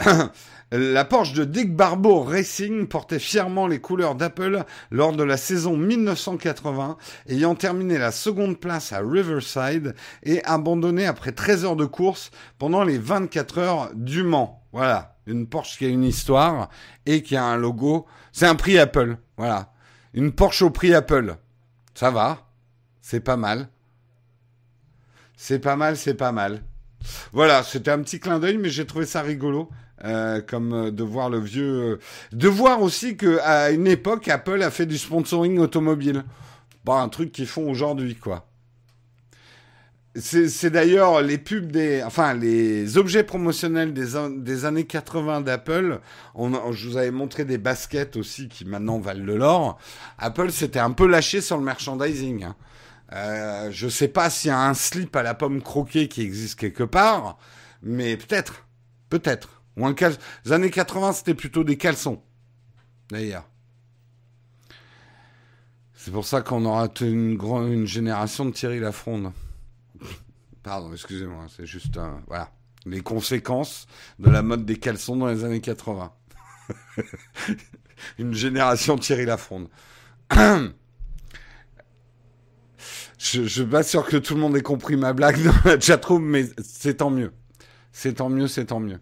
[0.76, 5.76] La Porsche de Dick Barbour Racing portait fièrement les couleurs d'Apple lors de la saison
[5.76, 6.96] 1980,
[7.28, 9.94] ayant terminé la seconde place à Riverside
[10.24, 14.64] et abandonné après 13 heures de course pendant les 24 heures du Mans.
[14.72, 16.68] Voilà, une Porsche qui a une histoire
[17.06, 18.06] et qui a un logo.
[18.32, 19.72] C'est un prix Apple, voilà.
[20.12, 21.36] Une Porsche au prix Apple.
[21.94, 22.48] Ça va,
[23.00, 23.68] c'est pas mal.
[25.36, 26.64] C'est pas mal, c'est pas mal.
[27.30, 29.70] Voilà, c'était un petit clin d'œil, mais j'ai trouvé ça rigolo.
[30.04, 31.98] Euh, comme euh, de voir le vieux, euh,
[32.32, 36.24] de voir aussi que à une époque Apple a fait du sponsoring automobile,
[36.84, 38.46] pas un truc qu'ils font aujourd'hui quoi.
[40.16, 45.98] C'est d'ailleurs les pubs des, enfin les objets promotionnels des, des années 80 d'Apple.
[46.36, 49.78] Je vous avais montré des baskets aussi qui maintenant valent de l'or.
[50.18, 52.44] Apple s'était un peu lâché sur le merchandising.
[52.44, 52.54] Hein.
[53.12, 56.58] Euh, je sais pas s'il y a un slip à la pomme croquée qui existe
[56.58, 57.38] quelque part,
[57.82, 58.66] mais peut-être,
[59.10, 59.53] peut-être.
[59.76, 62.22] Les années 80, c'était plutôt des caleçons.
[63.10, 63.48] D'ailleurs.
[65.94, 69.32] C'est pour ça qu'on aura une, génération de Thierry Lafronde.
[70.62, 72.50] Pardon, excusez-moi, c'est juste voilà,
[72.84, 73.86] les conséquences
[74.18, 76.12] de la mode des caleçons dans les années 80.
[78.18, 79.68] une génération Thierry Lafronde.
[80.34, 80.72] je,
[83.18, 86.22] je suis pas sûr que tout le monde ait compris ma blague dans la chatroom,
[86.22, 87.32] mais c'est tant mieux.
[87.92, 89.00] C'est tant mieux, c'est tant mieux.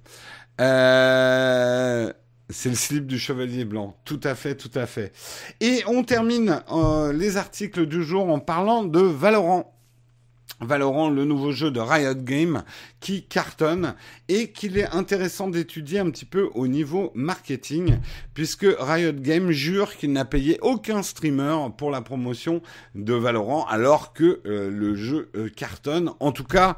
[0.61, 2.13] Euh,
[2.51, 3.97] c'est le slip du chevalier blanc.
[4.05, 5.13] Tout à fait, tout à fait.
[5.61, 9.69] Et on termine euh, les articles du jour en parlant de Valorant.
[10.61, 12.63] Valorant, le nouveau jeu de Riot Games
[13.01, 13.97] qui cartonne
[14.29, 17.99] et qu'il est intéressant d'étudier un petit peu au niveau marketing
[18.33, 22.63] puisque Riot Games jure qu'il n'a payé aucun streamer pour la promotion
[22.95, 26.13] de Valorant alors que euh, le jeu cartonne.
[26.21, 26.77] En tout cas,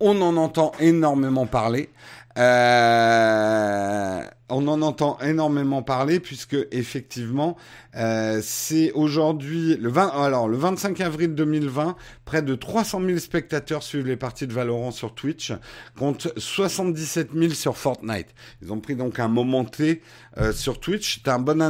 [0.00, 1.90] on en entend énormément parler.
[2.38, 7.56] Euh, on en entend énormément parler puisque effectivement
[7.96, 13.82] euh, c'est aujourd'hui le 20 alors le 25 avril 2020 près de 300 000 spectateurs
[13.82, 15.52] suivent les parties de Valorant sur Twitch
[15.98, 18.28] contre 77 000 sur Fortnite.
[18.62, 20.00] Ils ont pris donc un moment T
[20.38, 21.22] euh, sur Twitch.
[21.24, 21.60] C'est un bon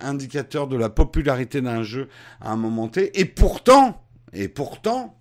[0.00, 2.08] indicateur de la popularité d'un jeu
[2.40, 3.20] à un moment T.
[3.20, 5.14] Et pourtant et pourtant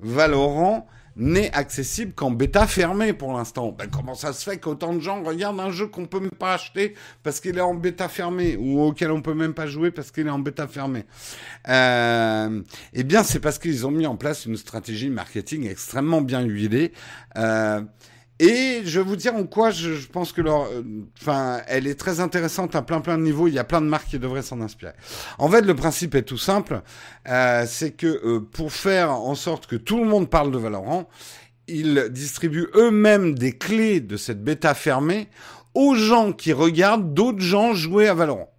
[0.00, 0.86] Valorant
[1.16, 3.72] n'est accessible qu'en bêta fermée pour l'instant.
[3.76, 6.54] Ben, comment ça se fait qu'autant de gens regardent un jeu qu'on peut même pas
[6.54, 10.10] acheter parce qu'il est en bêta fermée ou auquel on peut même pas jouer parce
[10.10, 11.04] qu'il est en bêta fermée
[11.68, 12.62] euh,
[12.92, 16.92] Eh bien, c'est parce qu'ils ont mis en place une stratégie marketing extrêmement bien huilée.
[17.36, 17.82] Euh,
[18.40, 20.82] et je vais vous dire en quoi je, pense que leur, euh,
[21.20, 23.46] enfin, elle est très intéressante à plein plein de niveaux.
[23.46, 24.92] Il y a plein de marques qui devraient s'en inspirer.
[25.38, 26.82] En fait, le principe est tout simple,
[27.28, 31.08] euh, c'est que euh, pour faire en sorte que tout le monde parle de Valorant,
[31.68, 35.28] ils distribuent eux-mêmes des clés de cette bêta fermée
[35.74, 38.52] aux gens qui regardent d'autres gens jouer à Valorant.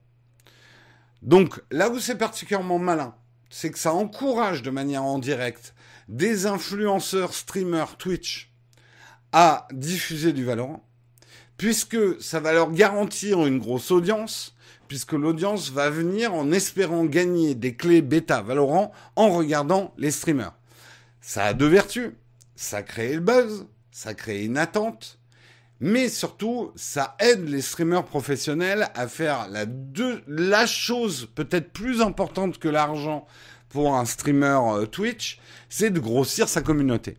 [1.21, 3.13] Donc là où c'est particulièrement malin,
[3.49, 5.73] c'est que ça encourage de manière en direct
[6.07, 8.54] des influenceurs, streamers, Twitch
[9.38, 10.81] à diffuser du Valorant,
[11.57, 14.55] puisque ça va leur garantir une grosse audience,
[14.88, 20.53] puisque l'audience va venir en espérant gagner des clés bêta Valorant en regardant les streamers.
[21.19, 22.11] Ça a deux vertus.
[22.55, 25.19] Ça crée le buzz, ça crée une attente,
[25.81, 29.65] mais surtout, ça aide les streamers professionnels à faire la,
[30.27, 33.27] la chose peut-être plus importante que l'argent
[33.67, 37.17] pour un streamer euh, Twitch, c'est de grossir sa communauté.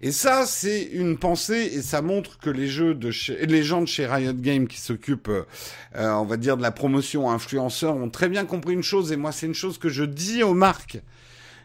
[0.00, 4.66] Et ça, c'est une pensée et ça montre que les gens de chez Riot Games
[4.66, 5.44] qui s'occupent, euh,
[5.94, 9.32] on va dire, de la promotion influenceurs ont très bien compris une chose et moi,
[9.32, 11.00] c'est une chose que je dis aux marques.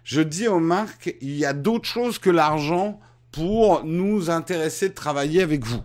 [0.03, 2.99] Je dis aux marques, il y a d'autres choses que l'argent
[3.32, 5.82] pour nous intéresser de travailler avec vous.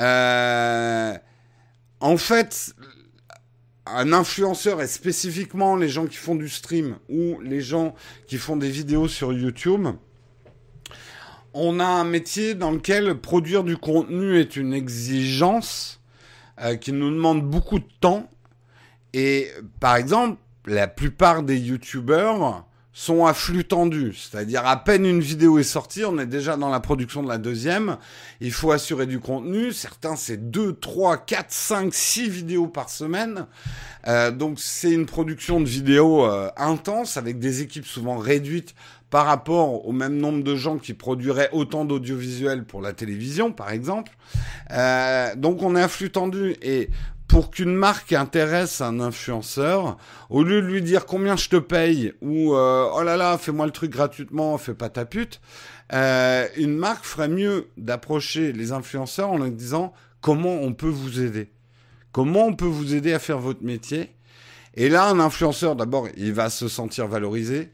[0.00, 1.16] Euh,
[2.00, 2.74] en fait,
[3.86, 7.94] un influenceur et spécifiquement les gens qui font du stream ou les gens
[8.26, 9.88] qui font des vidéos sur YouTube,
[11.54, 16.00] on a un métier dans lequel produire du contenu est une exigence
[16.60, 18.28] euh, qui nous demande beaucoup de temps.
[19.14, 22.64] Et par exemple, la plupart des youtubeurs
[22.98, 26.68] sont à flux tendu, c'est-à-dire à peine une vidéo est sortie, on est déjà dans
[26.68, 27.96] la production de la deuxième,
[28.40, 33.46] il faut assurer du contenu, certains c'est 2, 3, 4, 5, 6 vidéos par semaine,
[34.08, 38.74] euh, donc c'est une production de vidéos euh, intense avec des équipes souvent réduites
[39.10, 43.70] par rapport au même nombre de gens qui produiraient autant d'audiovisuels pour la télévision, par
[43.70, 44.12] exemple.
[44.70, 46.90] Euh, donc on est à flux tendu et
[47.26, 49.98] pour qu'une marque intéresse un influenceur,
[50.30, 53.66] au lieu de lui dire combien je te paye ou euh, oh là là fais-moi
[53.66, 55.40] le truc gratuitement, fais pas ta pute,
[55.92, 61.20] euh, une marque ferait mieux d'approcher les influenceurs en leur disant comment on peut vous
[61.20, 61.50] aider,
[62.12, 64.14] comment on peut vous aider à faire votre métier.
[64.74, 67.72] Et là, un influenceur, d'abord, il va se sentir valorisé.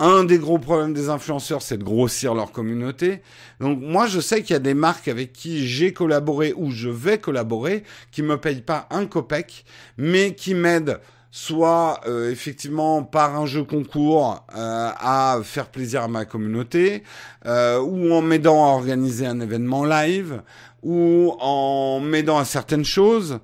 [0.00, 3.22] Un des gros problèmes des influenceurs, c'est de grossir leur communauté.
[3.60, 6.88] Donc moi, je sais qu'il y a des marques avec qui j'ai collaboré ou je
[6.88, 9.64] vais collaborer qui me payent pas un copec,
[9.96, 16.08] mais qui m'aident soit euh, effectivement par un jeu concours euh, à faire plaisir à
[16.08, 17.02] ma communauté,
[17.46, 20.42] euh, ou en m'aidant à organiser un événement live,
[20.84, 23.40] ou en m'aidant à certaines choses,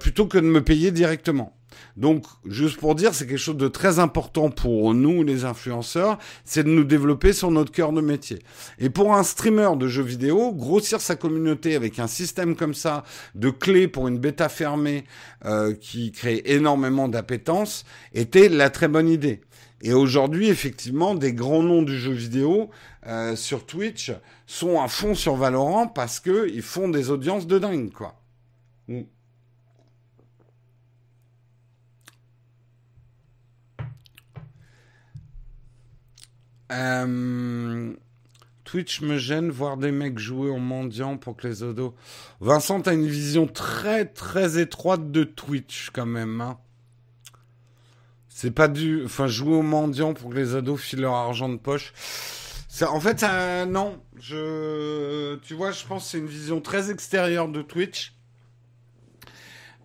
[0.00, 1.57] plutôt que de me payer directement.
[1.98, 6.62] Donc, juste pour dire, c'est quelque chose de très important pour nous, les influenceurs, c'est
[6.62, 8.38] de nous développer sur notre cœur de métier.
[8.78, 13.02] Et pour un streamer de jeux vidéo, grossir sa communauté avec un système comme ça,
[13.34, 15.06] de clés pour une bêta fermée
[15.44, 17.84] euh, qui crée énormément d'appétence,
[18.14, 19.40] était la très bonne idée.
[19.82, 22.70] Et aujourd'hui, effectivement, des grands noms du jeu vidéo
[23.08, 24.12] euh, sur Twitch
[24.46, 28.14] sont à fond sur Valorant parce qu'ils font des audiences de dingue, quoi.
[28.86, 29.00] Mm.
[36.72, 37.92] Euh,
[38.64, 41.94] Twitch me gêne voir des mecs jouer en mendiant pour que les odos.
[42.40, 46.40] Vincent, t'as une vision très très étroite de Twitch quand même.
[46.40, 46.58] Hein.
[48.28, 49.04] C'est pas du.
[49.04, 51.92] Enfin, jouer au mendiant pour que les ados filent leur argent de poche.
[52.82, 53.24] En fait,
[53.66, 54.00] non.
[54.20, 58.17] Je, tu vois, je pense que c'est une vision très extérieure de Twitch.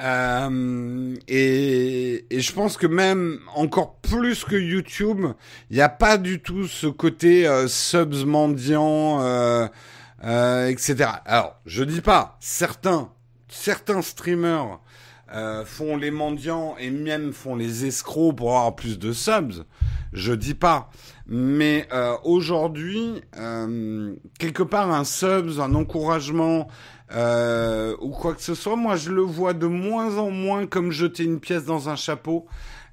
[0.02, 5.26] Euh, et, je pense que même encore plus que YouTube,
[5.70, 9.68] il n'y a pas du tout ce côté euh, subs mendiant, euh,
[10.68, 11.10] etc.
[11.26, 13.12] Alors, je dis pas, certains,
[13.48, 14.80] certains streamers
[15.66, 19.66] font les mendiants et même font les escrocs pour avoir plus de subs.
[20.12, 20.92] Je dis pas.
[21.26, 23.22] Mais euh, aujourd'hui,
[24.40, 26.68] quelque part, un subs, un encouragement,
[27.16, 28.76] euh, ou quoi que ce soit.
[28.76, 32.48] Moi, je le vois de moins en moins comme jeter une pièce dans un chapeau,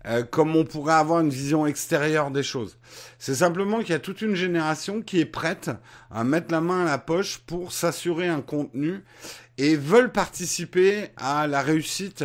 [0.06, 2.78] euh, comme on pourrait avoir une vision extérieure des choses.
[3.18, 5.70] C'est simplement qu'il y a toute une génération qui est prête
[6.10, 9.02] à mettre la main à la poche pour s'assurer un contenu
[9.58, 12.24] et veulent participer à la réussite.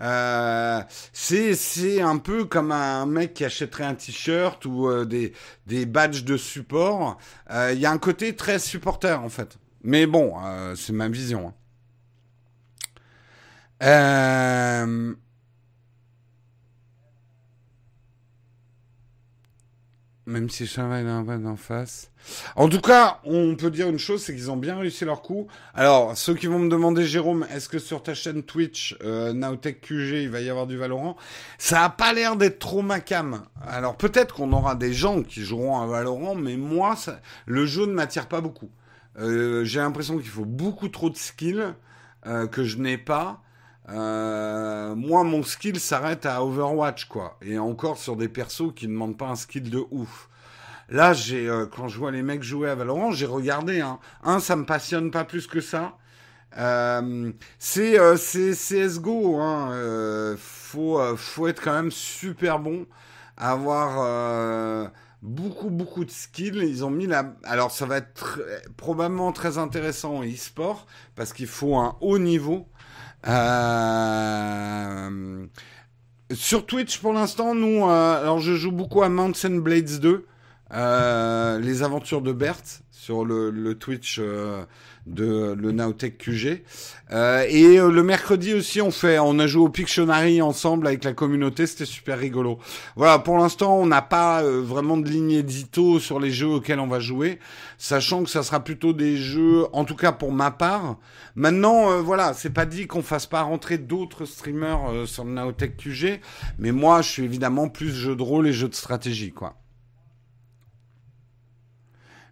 [0.00, 0.82] Euh,
[1.12, 5.32] c'est c'est un peu comme un mec qui achèterait un t-shirt ou euh, des
[5.66, 7.18] des badges de support.
[7.50, 9.58] Euh, il y a un côté très supporter en fait.
[9.82, 11.52] Mais bon, euh, c'est ma vision.
[13.80, 15.14] Hein.
[20.26, 22.10] Même si je travaille dans en face.
[22.56, 25.48] En tout cas, on peut dire une chose, c'est qu'ils ont bien réussi leur coup.
[25.74, 30.22] Alors, ceux qui vont me demander, Jérôme, est-ce que sur ta chaîne Twitch, euh, QG,
[30.22, 31.16] il va y avoir du Valorant?
[31.58, 33.42] Ça a pas l'air d'être trop ma cam.
[33.66, 37.84] Alors, peut-être qu'on aura des gens qui joueront à Valorant, mais moi, ça, le jeu
[37.84, 38.70] ne m'attire pas beaucoup.
[39.18, 41.74] Euh, j'ai l'impression qu'il faut beaucoup trop de skills
[42.26, 43.43] euh, que je n'ai pas.
[43.90, 47.36] Euh, moi, mon skill s'arrête à Overwatch, quoi.
[47.42, 50.28] Et encore sur des persos qui ne demandent pas un skill de ouf.
[50.88, 53.80] Là, j'ai euh, quand je vois les mecs jouer à Valorant, j'ai regardé.
[53.80, 53.98] Hein.
[54.22, 55.96] Un, ça me passionne pas plus que ça.
[56.56, 59.36] Euh, c'est c'est CS:GO.
[59.40, 60.36] Hein.
[60.38, 62.86] faut faut être quand même super bon,
[63.36, 64.90] avoir
[65.22, 66.62] beaucoup beaucoup de skills.
[66.62, 67.34] Ils ont mis la.
[67.44, 68.40] Alors ça va être
[68.76, 72.68] probablement très intéressant en e-sport parce qu'il faut un haut niveau.
[73.26, 75.10] Euh...
[76.32, 78.20] Sur Twitch pour l'instant, nous, euh...
[78.20, 80.26] alors je joue beaucoup à Mountain Blades 2,
[80.72, 81.58] euh...
[81.58, 82.62] les aventures de Bert
[83.04, 84.64] sur le, le Twitch euh,
[85.06, 86.62] de le Nowtech QG.
[87.12, 91.04] Euh, et euh, le mercredi aussi, on fait, on a joué au Pictionary ensemble avec
[91.04, 92.58] la communauté, c'était super rigolo.
[92.96, 96.80] Voilà, pour l'instant, on n'a pas euh, vraiment de ligne édito sur les jeux auxquels
[96.80, 97.38] on va jouer,
[97.76, 100.96] sachant que ça sera plutôt des jeux, en tout cas pour ma part.
[101.34, 105.76] Maintenant, euh, voilà, c'est pas dit qu'on fasse pas rentrer d'autres streamers sur le Nowtech
[105.76, 106.20] QG,
[106.58, 109.56] mais moi, je suis évidemment plus jeu de rôle et jeu de stratégie, quoi.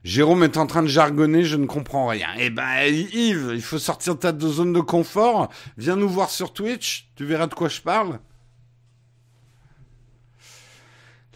[0.04, 2.28] Jérôme est en train de jargonner, je ne comprends rien.
[2.38, 5.48] Eh ben, Yves, il faut sortir de ta zone de confort.
[5.76, 8.18] Viens nous voir sur Twitch, tu verras de quoi je parle.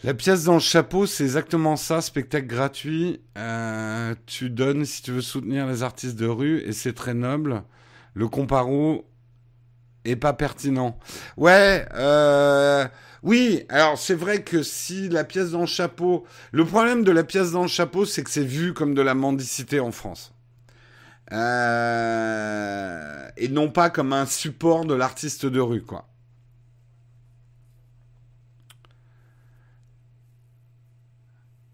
[0.03, 3.21] La pièce dans le chapeau, c'est exactement ça, spectacle gratuit.
[3.39, 7.63] Euh, tu donnes si tu veux soutenir les artistes de rue et c'est très noble.
[8.15, 9.09] Le comparo
[10.07, 10.99] est pas pertinent.
[11.37, 12.87] Ouais, euh,
[13.23, 16.25] oui, alors c'est vrai que si la pièce dans le chapeau...
[16.53, 19.15] Le problème de la pièce dans le chapeau, c'est que c'est vu comme de la
[19.15, 20.33] mendicité en France.
[21.33, 26.09] Euh, et non pas comme un support de l'artiste de rue, quoi.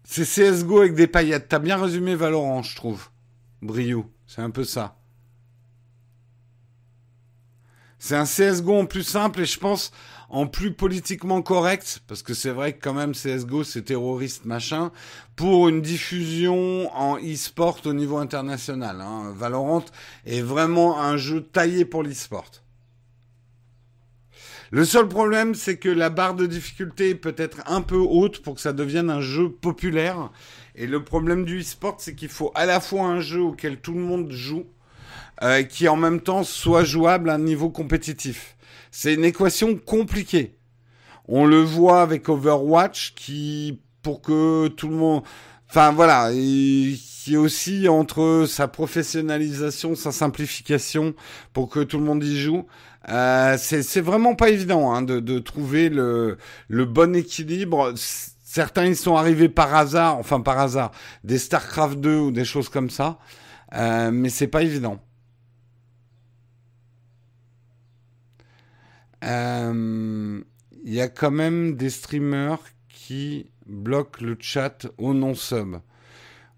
[0.03, 1.49] C'est CSGO avec des paillettes.
[1.49, 3.09] T'as bien résumé Valorant, je trouve.
[3.63, 4.95] Briou, c'est un peu ça.
[8.05, 9.93] C'est un CSGO en plus simple et je pense
[10.29, 14.91] en plus politiquement correct, parce que c'est vrai que quand même CSGO c'est terroriste machin,
[15.37, 18.99] pour une diffusion en e-sport au niveau international.
[18.99, 19.31] Hein.
[19.33, 19.85] Valorant
[20.25, 22.51] est vraiment un jeu taillé pour l'e-sport.
[24.71, 28.55] Le seul problème, c'est que la barre de difficulté peut être un peu haute pour
[28.55, 30.29] que ça devienne un jeu populaire.
[30.75, 33.93] Et le problème du e-sport, c'est qu'il faut à la fois un jeu auquel tout
[33.93, 34.65] le monde joue,
[35.41, 38.55] euh, qui en même temps soit jouable à un niveau compétitif.
[38.91, 40.55] C'est une équation compliquée.
[41.27, 45.23] On le voit avec Overwatch, qui, pour que tout le monde...
[45.69, 51.15] Enfin voilà, qui est aussi entre sa professionnalisation, sa simplification,
[51.53, 52.67] pour que tout le monde y joue.
[53.09, 57.93] Euh, c'est vraiment pas évident hein, de, de, trouver le, le bon équilibre.
[58.43, 60.91] Certains ils sont arrivés par hasard, enfin par hasard,
[61.23, 63.17] des Starcraft 2 ou des choses comme ça,
[63.73, 64.99] euh, mais c'est pas évident.
[69.25, 72.59] Il y a quand même des streamers
[72.89, 75.77] qui bloquent le chat au non-sub.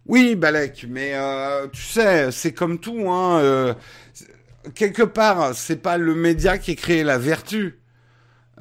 [0.08, 3.10] Oui, Balek, mais euh, tu sais, c'est comme tout.
[3.10, 3.74] Hein, euh,
[4.76, 7.80] quelque part, c'est pas le média qui a créé la vertu.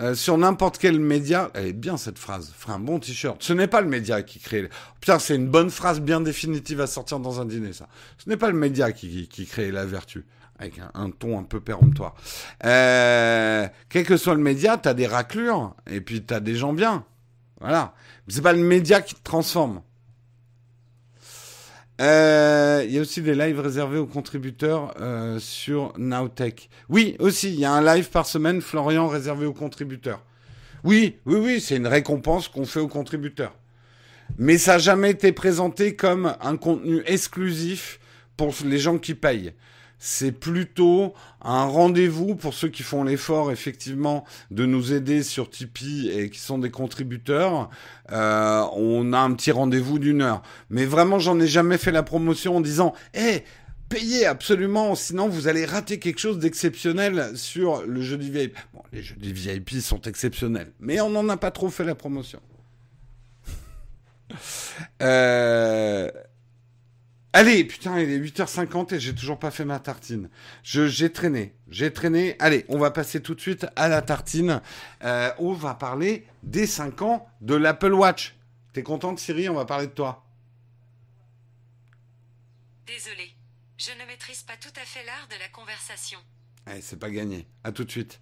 [0.00, 3.40] Euh, sur n'importe quel média, elle est bien cette phrase, ferait un bon t-shirt.
[3.40, 4.68] Ce n'est pas le média qui crée.
[5.00, 7.86] Putain, c'est une bonne phrase bien définitive à sortir dans un dîner, ça.
[8.18, 10.24] Ce n'est pas le média qui, qui, crée la vertu,
[10.58, 12.14] avec un, ton un peu péremptoire.
[12.64, 17.04] Euh, quel que soit le média, t'as des raclures et puis t'as des gens bien.
[17.60, 17.94] Voilà.
[18.28, 19.82] C'est pas le média qui te transforme.
[22.00, 26.68] Euh, il y a aussi des lives réservés aux contributeurs euh, sur Nowtech.
[26.88, 30.20] Oui, aussi, il y a un live par semaine, Florian, réservé aux contributeurs.
[30.82, 33.54] Oui, oui, oui, c'est une récompense qu'on fait aux contributeurs.
[34.38, 38.00] Mais ça n'a jamais été présenté comme un contenu exclusif
[38.36, 39.54] pour les gens qui payent
[40.06, 46.10] c'est plutôt un rendez-vous pour ceux qui font l'effort effectivement de nous aider sur Tipeee
[46.10, 47.70] et qui sont des contributeurs.
[48.12, 50.42] Euh, on a un petit rendez-vous d'une heure.
[50.68, 53.44] Mais vraiment, j'en ai jamais fait la promotion en disant, hé,
[53.88, 58.58] payez absolument, sinon vous allez rater quelque chose d'exceptionnel sur le jeu du VIP.
[58.74, 61.94] Bon, les jeux du VIP sont exceptionnels, mais on n'en a pas trop fait la
[61.94, 62.40] promotion.
[65.02, 66.10] euh...
[67.36, 70.30] Allez, putain, il est 8h50 et j'ai toujours pas fait ma tartine.
[70.62, 72.36] Je, j'ai traîné, j'ai traîné.
[72.38, 74.62] Allez, on va passer tout de suite à la tartine.
[75.02, 78.36] Euh, on va parler des 5 ans de l'Apple Watch.
[78.72, 79.48] T'es contente, Siri?
[79.48, 80.24] On va parler de toi.
[82.86, 83.34] Désolé,
[83.78, 86.20] je ne maîtrise pas tout à fait l'art de la conversation.
[86.66, 87.48] Allez, c'est pas gagné.
[87.64, 88.20] À tout de suite.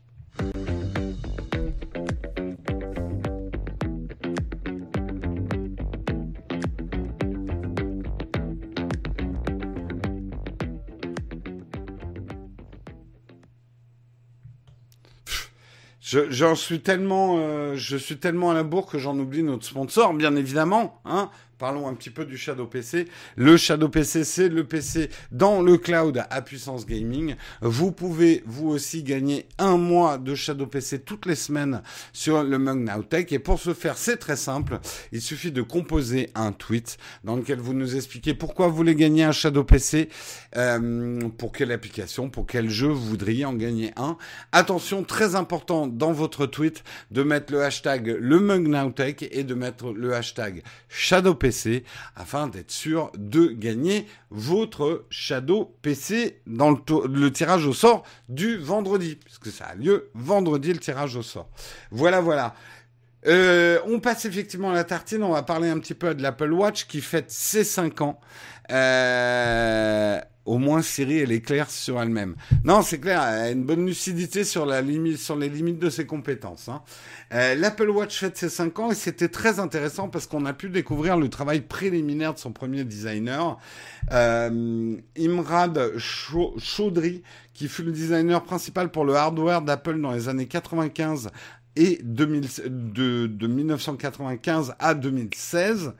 [16.28, 20.14] J'en suis tellement, euh, je suis tellement à la bourre que j'en oublie notre sponsor,
[20.14, 21.00] bien évidemment.
[21.04, 21.30] Hein,
[21.62, 23.06] Parlons un petit peu du Shadow PC.
[23.36, 27.36] Le Shadow PC, c'est le PC dans le cloud à puissance gaming.
[27.60, 31.82] Vous pouvez vous aussi gagner un mois de Shadow PC toutes les semaines
[32.12, 33.30] sur le Mug Nowtech.
[33.30, 34.80] Et pour ce faire, c'est très simple.
[35.12, 39.22] Il suffit de composer un tweet dans lequel vous nous expliquez pourquoi vous voulez gagner
[39.22, 40.08] un Shadow PC,
[40.56, 44.16] euh, pour quelle application, pour quel jeu vous voudriez en gagner un.
[44.50, 46.82] Attention, très important dans votre tweet
[47.12, 51.51] de mettre le hashtag le Mug Nowtech et de mettre le hashtag Shadow PC
[52.16, 59.16] afin d'être sûr de gagner votre Shadow PC dans le, tirage au sort du vendredi,
[59.16, 61.48] puisque ça a lieu vendredi le tirage au sort.
[61.90, 62.54] Voilà, voilà.
[63.26, 65.22] Euh, on passe effectivement à la tartine.
[65.22, 68.20] On va parler un petit peu de l'Apple Watch qui fête ses 5 ans.
[68.70, 72.34] Euh, au moins Siri, elle est claire sur elle-même.
[72.64, 75.88] Non, c'est clair, elle a une bonne lucidité sur, la limite, sur les limites de
[75.88, 76.68] ses compétences.
[76.68, 76.82] Hein.
[77.32, 80.68] Euh, L'Apple Watch fête ses 5 ans et c'était très intéressant parce qu'on a pu
[80.68, 83.58] découvrir le travail préliminaire de son premier designer,
[84.10, 87.22] euh, Imrad Chaudhry,
[87.54, 91.30] qui fut le designer principal pour le hardware d'Apple dans les années 95
[91.76, 95.94] et 2000, de, de 1995 à 2016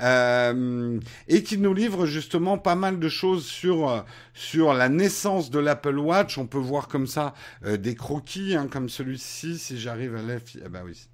[0.00, 5.58] euh, et qui nous livre justement pas mal de choses sur sur la naissance de
[5.58, 6.38] l'Apple Watch.
[6.38, 10.60] On peut voir comme ça euh, des croquis hein, comme celui-ci si j'arrive à l'afficher.
[10.64, 11.08] Ah bah oui.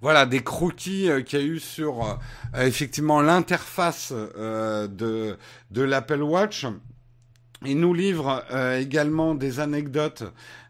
[0.00, 5.36] Voilà des croquis euh, qu'il y a eu sur euh, effectivement l'interface euh, de
[5.70, 6.66] de l'Apple Watch.
[7.66, 8.42] Il nous livre
[8.78, 10.22] également des anecdotes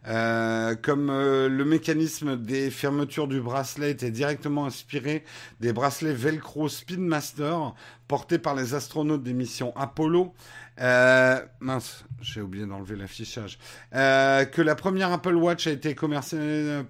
[0.08, 5.24] euh, comme euh, le mécanisme des fermetures du bracelet était directement inspiré
[5.60, 7.74] des bracelets Velcro Speedmaster
[8.08, 10.34] portés par les astronautes des missions Apollo.
[10.80, 13.58] Euh, mince, j'ai oublié d'enlever l'affichage.
[13.94, 16.80] Euh, que la première Apple Watch a été commercialisée.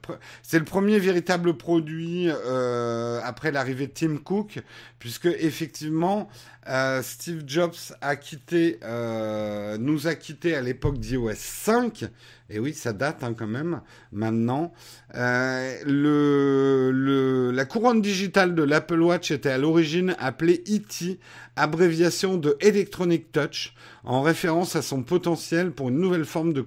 [0.43, 4.61] C'est le premier véritable produit euh, après l'arrivée de Tim Cook,
[5.01, 6.29] puisque effectivement,
[6.69, 12.05] euh, Steve Jobs a quitté, euh, nous a quitté à l'époque d'iOS 5
[12.51, 13.81] et oui, ça date hein, quand même
[14.13, 14.73] maintenant.
[15.15, 21.19] Euh, le, le, la couronne digitale de l'Apple Watch était à l'origine appelée ET,
[21.57, 26.65] abréviation de Electronic Touch, en référence à son potentiel pour une nouvelle forme de,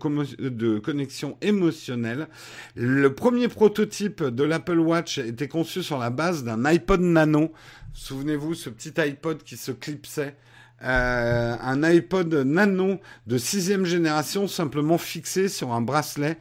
[0.49, 2.27] de connexion émotionnelle.
[2.75, 7.51] Le premier prototype de l'Apple Watch était conçu sur la base d'un iPod Nano.
[7.93, 10.35] Souvenez-vous, ce petit iPod qui se clipsait
[10.83, 16.37] euh, un iPod Nano de sixième génération simplement fixé sur un bracelet,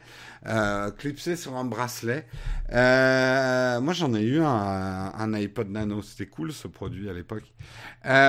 [0.47, 2.25] euh, clipsé sur un bracelet.
[2.71, 7.43] Euh, moi j'en ai eu un, un iPod Nano, c'était cool ce produit à l'époque.
[8.05, 8.27] Euh,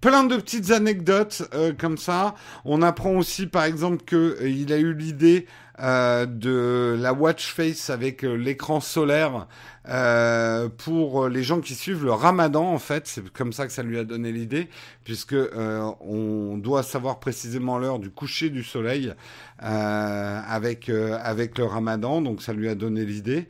[0.00, 2.34] plein de petites anecdotes euh, comme ça.
[2.64, 5.46] On apprend aussi par exemple que euh, a eu l'idée
[5.80, 9.46] de la watch face avec l'écran solaire
[9.88, 13.06] euh, pour les gens qui suivent le Ramadan en fait.
[13.06, 14.68] C'est comme ça que ça lui a donné l'idée,
[15.04, 19.14] puisque euh, on doit savoir précisément l'heure du coucher du soleil
[19.62, 23.46] euh, avec avec le Ramadan, donc ça lui a donné l'idée.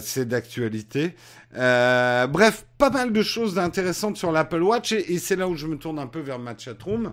[0.00, 1.16] C'est d'actualité.
[1.52, 5.76] Bref, pas mal de choses intéressantes sur l'Apple Watch et, c'est là où je me
[5.76, 7.12] tourne un peu vers ma chatroom.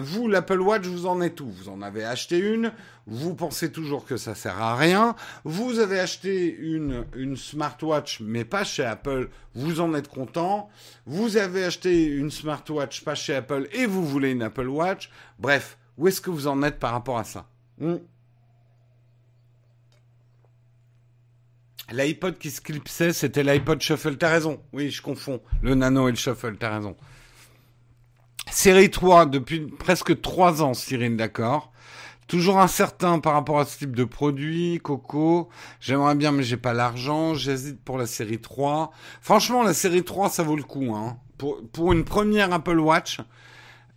[0.00, 1.50] Vous, l'Apple Watch, vous en êtes où?
[1.50, 2.72] Vous en avez acheté une?
[3.06, 5.14] Vous pensez toujours que ça sert à rien?
[5.44, 7.36] Vous avez acheté une, une
[7.74, 10.68] smartwatch mais pas chez Apple, vous en êtes content
[11.06, 15.78] Vous avez acheté une smartwatch pas chez Apple et vous voulez une Apple Watch Bref,
[15.96, 17.48] où est-ce que vous en êtes par rapport à ça?
[17.78, 17.96] Hmm
[21.92, 24.16] L'iPod qui se clipsait, c'était l'iPod Shuffle.
[24.16, 24.58] T'as raison.
[24.72, 25.42] Oui, je confonds.
[25.60, 26.96] Le Nano et le Shuffle, t'as raison.
[28.50, 31.73] Série 3, depuis presque 3 ans, Cyril, d'accord.
[32.26, 35.50] Toujours incertain par rapport à ce type de produit, Coco.
[35.80, 37.34] J'aimerais bien, mais j'ai pas l'argent.
[37.34, 38.90] J'hésite pour la série 3.
[39.20, 40.94] Franchement, la série 3, ça vaut le coup.
[40.94, 41.18] Hein.
[41.36, 43.20] Pour, pour une première Apple Watch,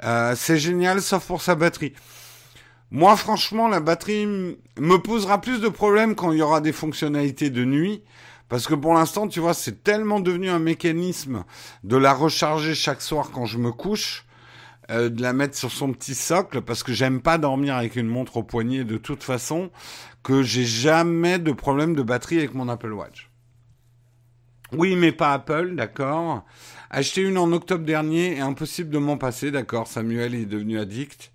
[0.04, 1.94] euh, c'est génial, sauf pour sa batterie.
[2.92, 7.50] Moi, franchement, la batterie me posera plus de problèmes quand il y aura des fonctionnalités
[7.50, 8.04] de nuit.
[8.50, 11.44] Parce que pour l'instant, tu vois, c'est tellement devenu un mécanisme
[11.84, 14.26] de la recharger chaque soir quand je me couche,
[14.90, 18.08] euh, de la mettre sur son petit socle, parce que j'aime pas dormir avec une
[18.08, 19.70] montre au poignet de toute façon,
[20.24, 23.30] que j'ai jamais de problème de batterie avec mon Apple Watch.
[24.74, 26.46] Oui, mais pas Apple, d'accord.
[26.90, 29.88] Acheter une en octobre dernier impossible de m'en passer, d'accord.
[29.88, 31.32] Samuel est devenu addict.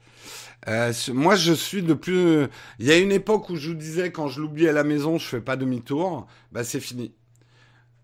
[0.68, 2.46] Euh, moi, je suis de plus.
[2.78, 5.18] Il y a une époque où je vous disais quand je l'oublie à la maison,
[5.18, 6.26] je fais pas demi-tour.
[6.52, 7.12] Bah, c'est fini.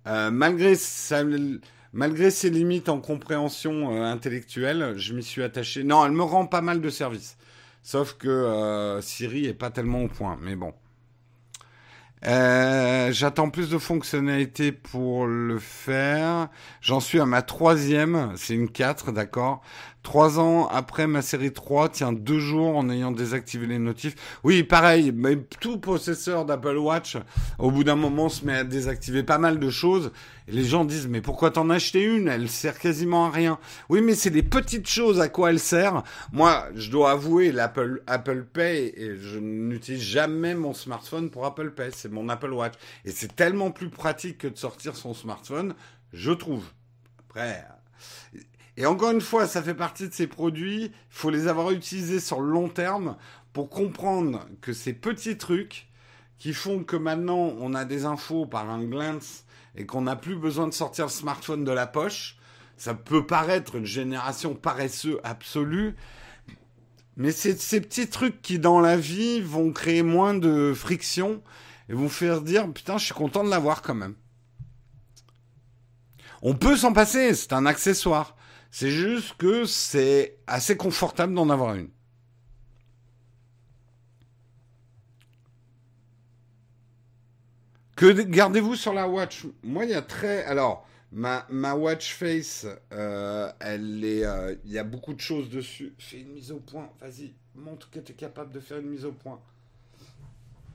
[0.07, 1.23] Euh, malgré ça,
[1.99, 5.83] malgré ses limites en compréhension euh, intellectuelle, je m'y suis attaché.
[5.83, 7.37] Non, elle me rend pas mal de services.
[7.83, 10.39] Sauf que euh, Siri est pas tellement au point.
[10.41, 10.73] Mais bon.
[12.27, 16.49] Euh, J'attends plus de fonctionnalités pour le faire.
[16.81, 19.61] J'en suis à ma troisième, c'est une 4, d'accord.
[20.05, 24.15] Trois ans après ma série 3, tiens, deux jours en ayant désactivé les notifs.
[24.45, 27.17] Oui, pareil, mais tout possesseur d'Apple Watch,
[27.59, 30.13] au bout d'un moment, se met à désactiver pas mal de choses.
[30.51, 32.27] Les gens disent, mais pourquoi t'en acheter une?
[32.27, 33.59] Elle sert quasiment à rien.
[33.91, 36.03] Oui, mais c'est des petites choses à quoi elle sert.
[36.33, 41.73] Moi, je dois avouer, l'Apple Apple Pay, et je n'utilise jamais mon smartphone pour Apple
[41.73, 42.75] Pay, c'est mon Apple Watch.
[43.05, 45.75] Et c'est tellement plus pratique que de sortir son smartphone,
[46.13, 46.65] je trouve.
[47.19, 47.65] Après,
[48.79, 52.21] et encore une fois, ça fait partie de ces produits, il faut les avoir utilisés
[52.21, 53.17] sur le long terme
[53.53, 55.89] pour comprendre que ces petits trucs
[56.39, 59.45] qui font que maintenant on a des infos par un glance
[59.79, 62.37] et qu'on n'a plus besoin de sortir le smartphone de la poche.
[62.77, 65.97] Ça peut paraître une génération paresseuse absolue,
[67.17, 71.43] mais c'est ces petits trucs qui dans la vie vont créer moins de friction
[71.89, 74.15] et vont faire dire putain je suis content de l'avoir quand même.
[76.43, 78.37] On peut s'en passer, c'est un accessoire.
[78.71, 81.89] C'est juste que c'est assez confortable d'en avoir une.
[87.99, 90.45] Que gardez-vous sur la watch Moi, il y a très.
[90.45, 94.25] Alors, ma, ma watch face, euh, elle est.
[94.25, 95.95] Euh, il y a beaucoup de choses dessus.
[95.99, 96.89] Fais une mise au point.
[97.01, 99.41] Vas-y, montre que tu es capable de faire une mise au point.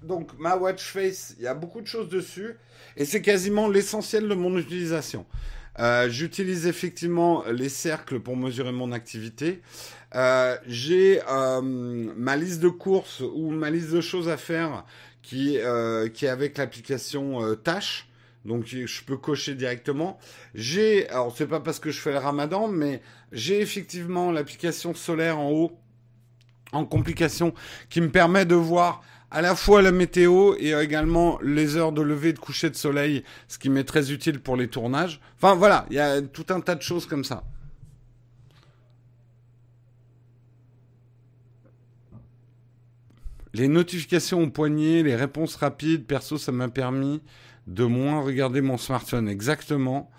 [0.01, 2.57] Donc, ma watch face, il y a beaucoup de choses dessus.
[2.97, 5.26] Et c'est quasiment l'essentiel de mon utilisation.
[5.80, 9.61] Euh, j'utilise effectivement les cercles pour mesurer mon activité.
[10.67, 14.84] J'ai ma liste de courses ou ma liste de choses à faire
[15.24, 18.07] qui, euh, qui est avec l'application euh, Tâche.
[18.45, 20.19] Donc je peux cocher directement.
[20.53, 23.01] J'ai, alors c'est pas parce que je fais le ramadan, mais
[23.32, 25.80] j'ai effectivement l'application solaire en haut,
[26.74, 27.53] en complication,
[27.89, 29.01] qui me permet de voir
[29.32, 32.76] à la fois la météo et également les heures de lever et de coucher de
[32.76, 35.21] soleil, ce qui m'est très utile pour les tournages.
[35.38, 37.43] Enfin voilà, il y a tout un tas de choses comme ça.
[43.54, 47.22] Les notifications au poignet, les réponses rapides, perso, ça m'a permis
[47.68, 49.30] de moins regarder mon smartphone.
[49.30, 50.10] Exactement.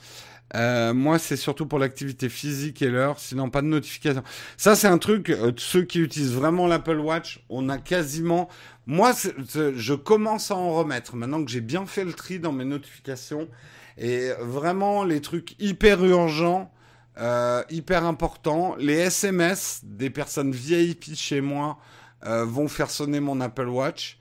[0.54, 4.22] Euh, moi, c'est surtout pour l'activité physique et l'heure, sinon pas de notification.
[4.56, 8.48] Ça, c'est un truc, euh, ceux qui utilisent vraiment l'Apple Watch, on a quasiment...
[8.86, 9.12] Moi,
[9.48, 13.48] je commence à en remettre, maintenant que j'ai bien fait le tri dans mes notifications.
[13.96, 16.70] Et vraiment, les trucs hyper urgents,
[17.18, 21.78] euh, hyper importants, les SMS des personnes VIP chez moi,
[22.26, 24.18] euh, vont faire sonner mon Apple Watch.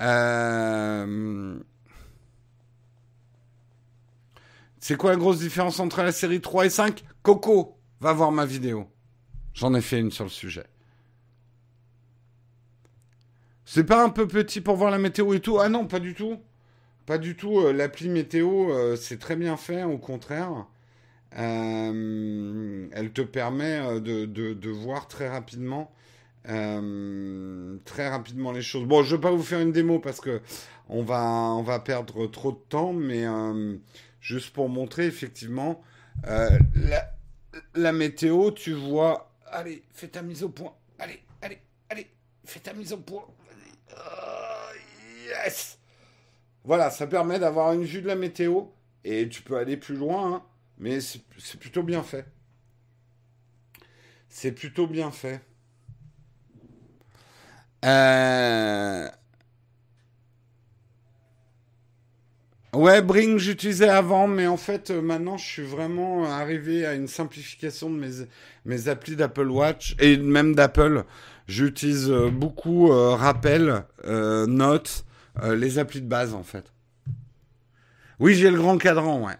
[0.00, 1.58] Euh...
[4.80, 8.44] C'est quoi la grosse différence entre la série 3 et 5 Coco, va voir ma
[8.44, 8.86] vidéo.
[9.54, 10.66] J'en ai fait une sur le sujet.
[13.64, 15.58] C'est pas un peu petit pour voir la météo et tout?
[15.58, 16.38] Ah non, pas du tout.
[17.06, 17.60] Pas du tout.
[17.60, 20.66] Euh, L'appli météo, c'est très bien fait, au contraire.
[21.32, 25.92] Elle te permet de, voir très rapidement
[26.48, 28.84] euh, très rapidement les choses.
[28.84, 30.42] Bon, je vais pas vous faire une démo parce que
[30.88, 33.76] on va on va perdre trop de temps, mais euh,
[34.20, 35.82] juste pour montrer effectivement
[36.26, 36.58] euh,
[37.74, 39.32] la, météo, tu vois.
[39.46, 40.74] Allez, fais ta mise au point.
[40.98, 42.10] Allez, allez, allez,
[42.44, 43.26] fais ta mise au point.
[45.26, 45.78] Yes.
[46.64, 48.66] Voilà, ça permet d'avoir une vue de la météo
[49.04, 50.42] et tu peux aller plus loin, hein,
[50.78, 51.22] mais c'est
[51.58, 52.26] plutôt bien fait.
[54.28, 55.40] C'est plutôt bien fait.
[57.84, 59.08] Euh...
[62.72, 67.06] Ouais, Bring, j'utilisais avant, mais en fait, euh, maintenant, je suis vraiment arrivé à une
[67.06, 68.26] simplification de mes,
[68.64, 71.04] mes applis d'Apple Watch et même d'Apple.
[71.46, 75.04] J'utilise euh, beaucoup Rappel, Notes,
[75.42, 76.72] les applis de base, en fait.
[78.18, 79.36] Oui, j'ai le grand cadran, ouais.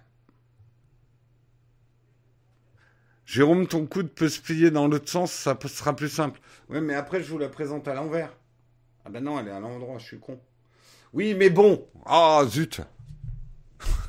[3.35, 6.39] Jérôme, ton coude peut se plier dans l'autre sens, ça sera plus simple.
[6.69, 8.33] Oui, mais après, je vous la présente à l'envers.
[9.05, 10.39] Ah ben non, elle est à l'endroit, je suis con.
[11.13, 11.85] Oui, mais bon.
[12.07, 12.81] Ah, zut.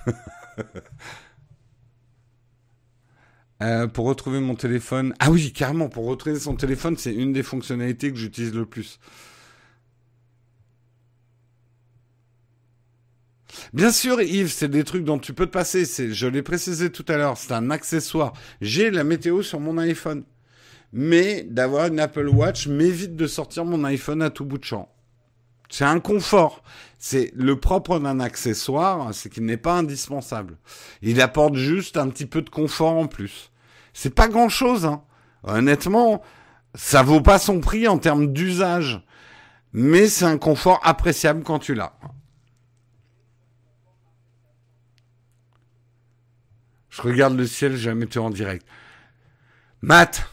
[3.63, 5.15] euh, pour retrouver mon téléphone.
[5.17, 8.99] Ah oui, carrément, pour retrouver son téléphone, c'est une des fonctionnalités que j'utilise le plus.
[13.73, 15.85] Bien sûr, Yves, c'est des trucs dont tu peux te passer.
[15.85, 18.33] Je l'ai précisé tout à l'heure, c'est un accessoire.
[18.61, 20.23] J'ai la météo sur mon iPhone.
[20.93, 24.89] Mais d'avoir une Apple Watch m'évite de sortir mon iPhone à tout bout de champ.
[25.69, 26.63] C'est un confort.
[26.97, 30.57] C'est le propre d'un accessoire, c'est qu'il n'est pas indispensable.
[31.01, 33.51] Il apporte juste un petit peu de confort en plus.
[33.93, 35.03] C'est pas grand chose, hein.
[35.43, 36.21] Honnêtement,
[36.73, 39.01] ça vaut pas son prix en termes d'usage.
[39.73, 41.93] Mais c'est un confort appréciable quand tu l'as.
[46.95, 48.65] Je regarde le ciel, j'ai la météo en direct.
[49.81, 50.29] Matt,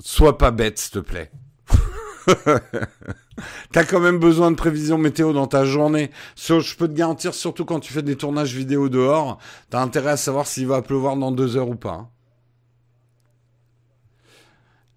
[0.00, 1.30] sois pas bête, s'il te plaît.
[3.72, 6.10] T'as quand même besoin de prévisions météo dans ta journée.
[6.36, 9.38] Je peux te garantir, surtout quand tu fais des tournages vidéo dehors,
[9.70, 12.10] t'as intérêt à savoir s'il va pleuvoir dans deux heures ou pas.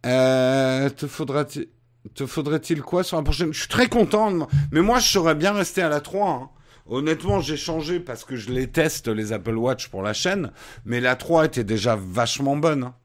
[0.05, 1.69] Euh, te faudra-t-il
[2.27, 3.53] faudrait-il quoi sur la prochaine?
[3.53, 6.29] Je suis très content, mais moi je serais bien resté à la 3.
[6.29, 6.49] Hein.
[6.87, 10.51] Honnêtement, j'ai changé parce que je les teste, les Apple Watch, pour la chaîne.
[10.85, 12.83] Mais la 3 était déjà vachement bonne.
[12.85, 12.95] Hein.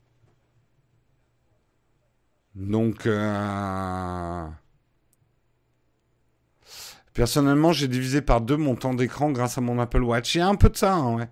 [2.55, 3.07] Donc...
[3.07, 4.47] Euh...
[7.17, 10.35] Personnellement, j'ai divisé par deux mon temps d'écran grâce à mon Apple Watch.
[10.35, 11.29] Il y a un peu de ça, hein, ouais.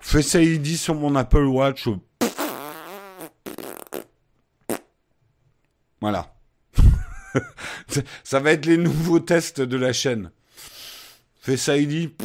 [0.00, 1.88] Face ID sur mon Apple Watch.
[6.00, 6.35] Voilà.
[8.24, 10.30] ça va être les nouveaux tests de la chaîne.
[11.40, 12.10] Face ID.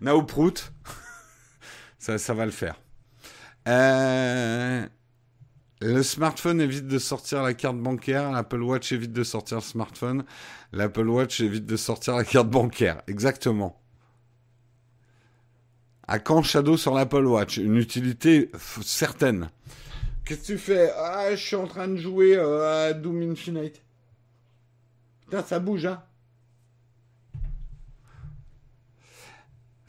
[0.00, 0.72] Now Prout.
[1.98, 2.80] ça, ça va le faire.
[3.66, 4.86] Euh,
[5.80, 10.24] le smartphone évite de sortir la carte bancaire, l'Apple Watch évite de sortir le smartphone,
[10.72, 13.02] l'Apple Watch évite de sortir la carte bancaire.
[13.06, 13.80] Exactement.
[16.06, 17.58] À quand Shadow sur l'Apple Watch?
[17.58, 18.50] Une utilité
[18.82, 19.50] certaine.
[20.28, 20.92] Qu'est-ce que tu fais?
[20.94, 23.80] Ah, je suis en train de jouer euh, à Doom Infinite.
[25.22, 26.02] Putain, ça bouge, hein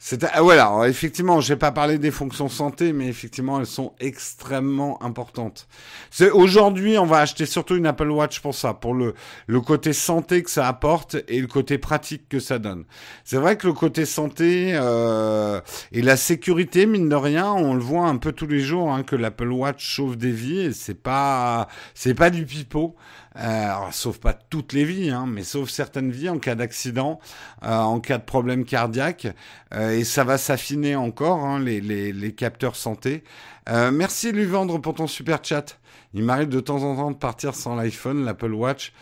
[0.02, 5.00] C'est ah, voilà, effectivement, j'ai pas parlé des fonctions santé, mais effectivement, elles sont extrêmement
[5.02, 5.68] importantes.
[6.10, 9.12] C'est aujourd'hui, on va acheter surtout une Apple Watch pour ça, pour le
[9.46, 12.84] le côté santé que ça apporte et le côté pratique que ça donne.
[13.24, 15.60] C'est vrai que le côté santé euh,
[15.92, 19.02] et la sécurité, mine de rien, on le voit un peu tous les jours, hein,
[19.02, 20.60] que l'Apple Watch sauve des vies.
[20.60, 22.96] Et c'est pas c'est pas du pipeau.
[23.36, 27.20] Euh, sauf pas toutes les vies, hein, mais sauf certaines vies en cas d'accident,
[27.62, 29.28] euh, en cas de problème cardiaque,
[29.72, 33.22] euh, et ça va s'affiner encore, hein, les, les, capteurs santé.
[33.68, 35.78] Merci lui vendre pour ton super chat.
[36.12, 38.92] Il m'arrive de temps en temps de partir sans l'iPhone, l'Apple Watch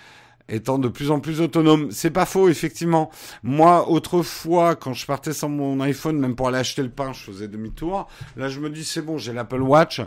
[0.49, 1.91] étant de plus en plus autonome.
[1.91, 3.11] C'est pas faux, effectivement.
[3.43, 7.21] Moi, autrefois, quand je partais sans mon iPhone, même pour aller acheter le pain, je
[7.21, 8.09] faisais demi-tour.
[8.37, 10.01] Là, je me dis, c'est bon, j'ai l'Apple Watch.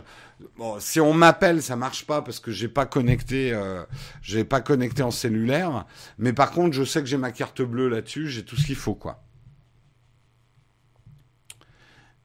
[0.56, 3.84] Bon, si on m'appelle, ça marche pas parce que j'ai pas euh,
[4.48, 5.86] pas connecté en cellulaire.
[6.18, 8.76] Mais par contre, je sais que j'ai ma carte bleue là-dessus, j'ai tout ce qu'il
[8.76, 9.22] faut, quoi.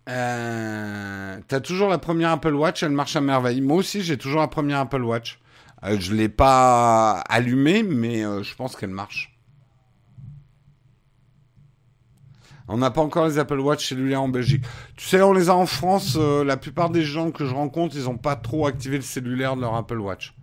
[0.09, 3.61] Euh, T'as toujours la première Apple Watch, elle marche à merveille.
[3.61, 5.39] Moi aussi, j'ai toujours la première Apple Watch.
[5.83, 9.33] Euh, je l'ai pas allumée, mais euh, je pense qu'elle marche.
[12.69, 14.65] On n'a pas encore les Apple Watch cellulaires en Belgique.
[14.97, 16.17] Tu sais, on les a en France.
[16.19, 19.55] Euh, la plupart des gens que je rencontre, ils n'ont pas trop activé le cellulaire
[19.55, 20.33] de leur Apple Watch.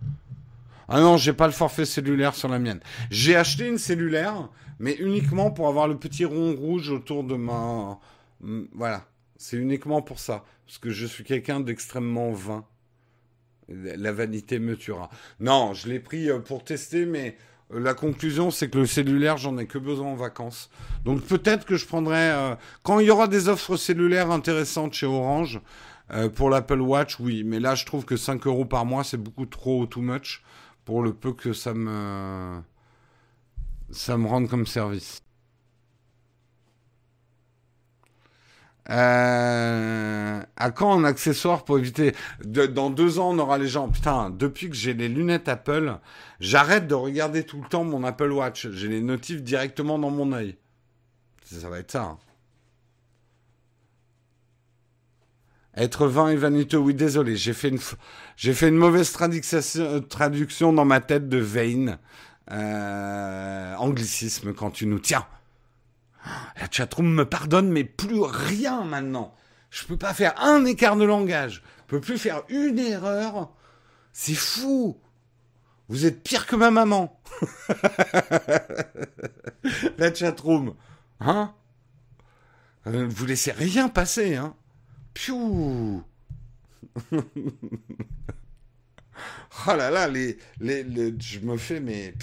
[0.87, 2.79] Ah non, j'ai pas le forfait cellulaire sur la mienne.
[3.11, 7.99] J'ai acheté une cellulaire, mais uniquement pour avoir le petit rond rouge autour de ma...
[8.73, 9.03] Voilà.
[9.37, 10.45] C'est uniquement pour ça.
[10.65, 12.65] Parce que je suis quelqu'un d'extrêmement vain.
[13.69, 15.09] La vanité me tuera.
[15.39, 17.35] Non, je l'ai pris euh, pour tester, mais
[17.73, 20.69] euh, la conclusion, c'est que le cellulaire, j'en ai que besoin en vacances.
[21.03, 22.31] Donc peut-être que je prendrai...
[22.31, 25.61] Euh, quand il y aura des offres cellulaires intéressantes chez Orange,
[26.11, 27.43] euh, pour l'Apple Watch, oui.
[27.43, 30.43] Mais là, je trouve que 5 euros par mois, c'est beaucoup trop too much
[30.85, 32.61] pour le peu que ça me...
[33.89, 35.24] ça me rende comme service.
[38.91, 42.13] Euh, à quand un accessoire pour éviter
[42.43, 43.89] Dans deux ans, on aura les gens.
[43.89, 45.97] Putain, depuis que j'ai les lunettes Apple,
[46.39, 48.67] j'arrête de regarder tout le temps mon Apple Watch.
[48.69, 50.57] J'ai les notifs directement dans mon œil.
[51.43, 52.03] Ça va être ça.
[52.03, 52.17] Hein.
[55.77, 59.59] Être vain et vaniteux, oui, désolé, j'ai fait une, mauvaise traduction,
[60.07, 61.97] traduction dans ma tête de vain.
[62.51, 65.25] Euh, anglicisme quand tu nous tiens.
[66.59, 69.35] La chatroom me pardonne, mais plus rien maintenant.
[69.69, 71.61] Je peux pas faire un écart de langage.
[71.85, 73.51] Je peux plus faire une erreur.
[74.13, 74.99] C'est fou.
[75.87, 77.19] Vous êtes pire que ma maman.
[79.97, 80.75] La chatroom.
[81.19, 81.53] Hein?
[82.87, 84.55] Euh, Vous laissez rien passer, hein
[85.13, 86.03] Piou
[89.67, 92.13] Oh là là, les, les, les je me fais, mais...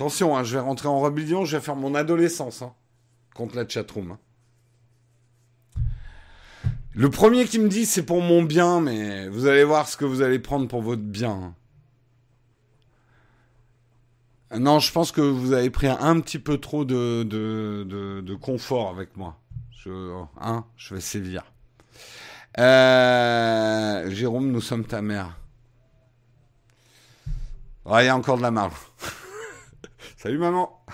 [0.00, 2.72] Attention, hein, je vais rentrer en rébellion, je vais faire mon adolescence hein,
[3.34, 4.12] contre la chatroom.
[5.76, 5.82] Hein.
[6.94, 10.06] Le premier qui me dit c'est pour mon bien, mais vous allez voir ce que
[10.06, 11.54] vous allez prendre pour votre bien.
[14.58, 19.18] Non, je pense que vous avez pris un, petit peu trop de, de, confort avec
[19.18, 19.36] moi.
[19.70, 21.44] Je, hein, je vais sévir.
[22.58, 25.36] Euh, Jérôme, nous sommes ta mère.
[27.84, 28.72] Il y a encore de la marge.
[30.22, 30.84] Salut maman.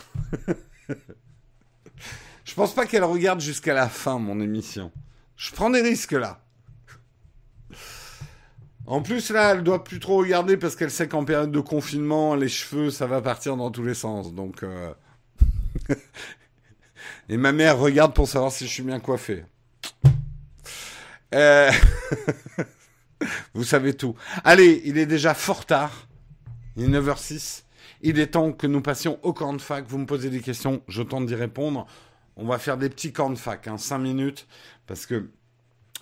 [2.44, 4.92] Je pense pas qu'elle regarde jusqu'à la fin mon émission.
[5.36, 6.44] Je prends des risques là.
[8.86, 12.36] En plus là, elle doit plus trop regarder parce qu'elle sait qu'en période de confinement,
[12.36, 14.32] les cheveux, ça va partir dans tous les sens.
[14.32, 14.94] Donc euh...
[17.28, 19.44] et ma mère regarde pour savoir si je suis bien coiffé.
[21.34, 21.72] Euh...
[23.54, 24.14] Vous savez tout.
[24.44, 26.06] Allez, il est déjà fort tard.
[26.76, 27.65] Il est 9h06.
[28.02, 29.86] Il est temps que nous passions au camp de fac.
[29.88, 31.86] Vous me posez des questions, je tente d'y répondre.
[32.36, 34.46] On va faire des petits camps de fac, 5 minutes,
[34.86, 35.30] parce que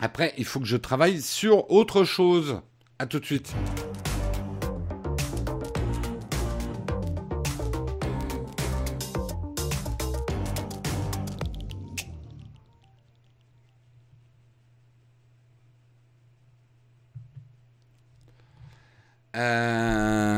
[0.00, 2.60] après, il faut que je travaille sur autre chose.
[2.98, 3.54] À tout de suite.
[19.36, 20.33] Euh...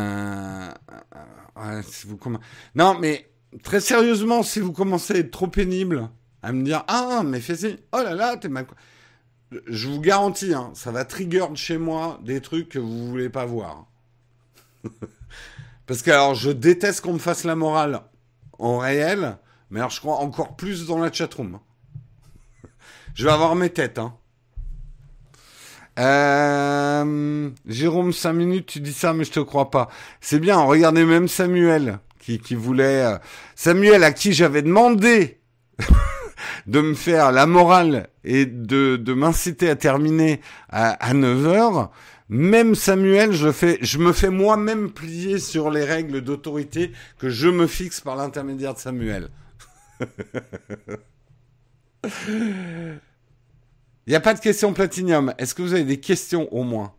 [2.74, 3.30] Non, mais
[3.62, 6.10] très sérieusement, si vous commencez à être trop pénible,
[6.42, 8.66] à me dire Ah, mais fais-y, oh là là, t'es mal.
[9.66, 13.28] Je vous garantis, hein, ça va trigger de chez moi des trucs que vous voulez
[13.28, 13.86] pas voir.
[15.86, 18.02] Parce que alors, je déteste qu'on me fasse la morale
[18.58, 19.38] en réel,
[19.70, 21.60] mais alors je crois encore plus dans la chatroom.
[23.14, 24.16] je vais avoir mes têtes, hein.
[25.98, 29.88] Euh, Jérôme, 5 minutes, tu dis ça, mais je te crois pas.
[30.20, 33.04] C'est bien, regardez même Samuel, qui, voulait...
[33.04, 33.18] Euh,
[33.54, 35.40] Samuel, à qui j'avais demandé
[36.66, 41.90] de me faire la morale et de, de m'inciter à terminer à, à 9 heures.
[42.28, 47.48] Même Samuel, je, fais, je me fais moi-même plier sur les règles d'autorité que je
[47.48, 49.28] me fixe par l'intermédiaire de Samuel.
[54.06, 55.34] Il n'y a pas de questions Platinium.
[55.36, 56.94] Est-ce que vous avez des questions au moins?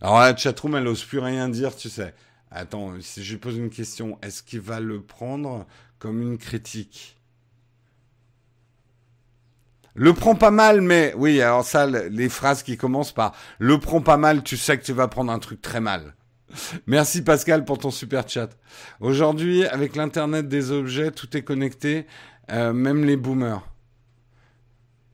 [0.00, 2.14] Alors la chatroom, elle n'ose plus rien dire, tu sais.
[2.50, 5.66] Attends, si je lui pose une question, est-ce qu'il va le prendre
[5.98, 7.18] comme une critique?
[9.94, 14.00] Le prends pas mal, mais oui, alors ça, les phrases qui commencent par le prends
[14.00, 16.14] pas mal, tu sais que tu vas prendre un truc très mal.
[16.86, 18.48] Merci Pascal pour ton super chat.
[19.00, 22.06] Aujourd'hui, avec l'internet des objets, tout est connecté,
[22.50, 23.71] euh, même les boomers.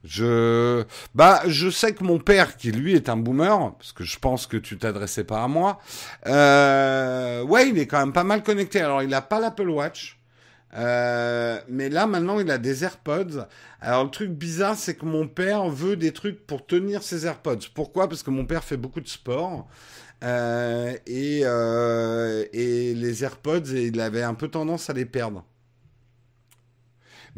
[0.05, 0.84] Je,
[1.14, 4.46] bah, je sais que mon père, qui lui est un boomer, parce que je pense
[4.46, 5.80] que tu t'adressais pas à moi,
[6.26, 8.80] euh, ouais, il est quand même pas mal connecté.
[8.80, 10.18] Alors, il a pas l'Apple Watch,
[10.74, 13.46] euh, mais là, maintenant, il a des AirPods.
[13.80, 17.68] Alors, le truc bizarre, c'est que mon père veut des trucs pour tenir ses AirPods.
[17.74, 18.09] Pourquoi?
[18.09, 19.66] Parce que mon père fait beaucoup de sport.
[20.24, 21.40] Euh, et,
[22.53, 25.44] et les AirPods, il avait un peu tendance à les perdre.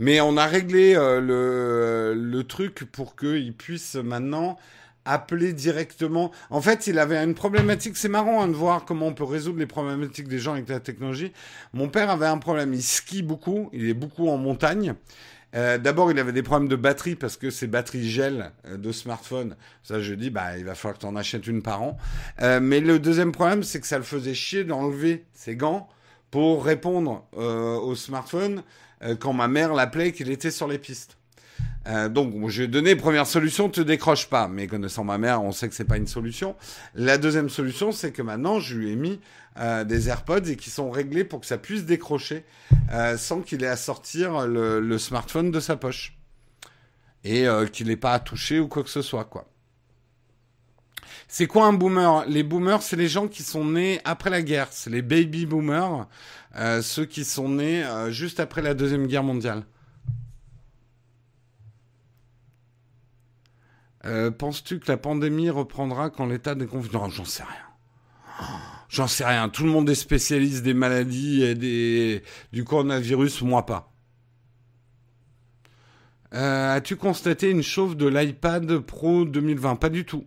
[0.00, 4.58] Mais on a réglé euh, le, le truc pour qu'il puisse maintenant
[5.04, 6.32] appeler directement.
[6.50, 7.96] En fait, il avait une problématique.
[7.96, 10.80] C'est marrant hein, de voir comment on peut résoudre les problématiques des gens avec la
[10.80, 11.32] technologie.
[11.72, 12.74] Mon père avait un problème.
[12.74, 13.70] Il skie beaucoup.
[13.72, 14.94] Il est beaucoup en montagne.
[15.54, 18.92] Euh, D'abord, il avait des problèmes de batterie parce que ses batteries gel euh, de
[18.92, 21.96] smartphone, ça je dis, bah il va falloir que tu en achètes une par an.
[22.40, 25.88] Euh, mais le deuxième problème, c'est que ça le faisait chier d'enlever ses gants
[26.30, 28.62] pour répondre euh, au smartphone
[29.18, 31.16] quand ma mère l'appelait qu'il était sur les pistes.
[31.86, 34.48] Euh, donc, je lui ai donné première solution, te décroche pas.
[34.48, 36.56] Mais connaissant ma mère, on sait que c'est pas une solution.
[36.94, 39.20] La deuxième solution, c'est que maintenant, je lui ai mis
[39.58, 42.44] euh, des AirPods et qui sont réglés pour que ça puisse décrocher
[42.92, 46.16] euh, sans qu'il ait à sortir le, le, smartphone de sa poche
[47.24, 49.46] et euh, qu'il n'ait pas à toucher ou quoi que ce soit, quoi.
[51.32, 52.24] C'est quoi un boomer?
[52.26, 54.66] Les boomers, c'est les gens qui sont nés après la guerre.
[54.72, 56.08] C'est les baby boomers,
[56.56, 59.64] euh, ceux qui sont nés euh, juste après la deuxième guerre mondiale.
[64.04, 68.48] Euh, Penses-tu que la pandémie reprendra quand l'état des confinements J'en sais rien.
[68.88, 69.48] J'en sais rien.
[69.48, 72.22] Tout le monde est spécialiste des maladies et des...
[72.52, 73.92] du coronavirus, moi pas.
[76.32, 80.24] As-tu constaté une chauffe de l'iPad Pro 2020 Pas du tout.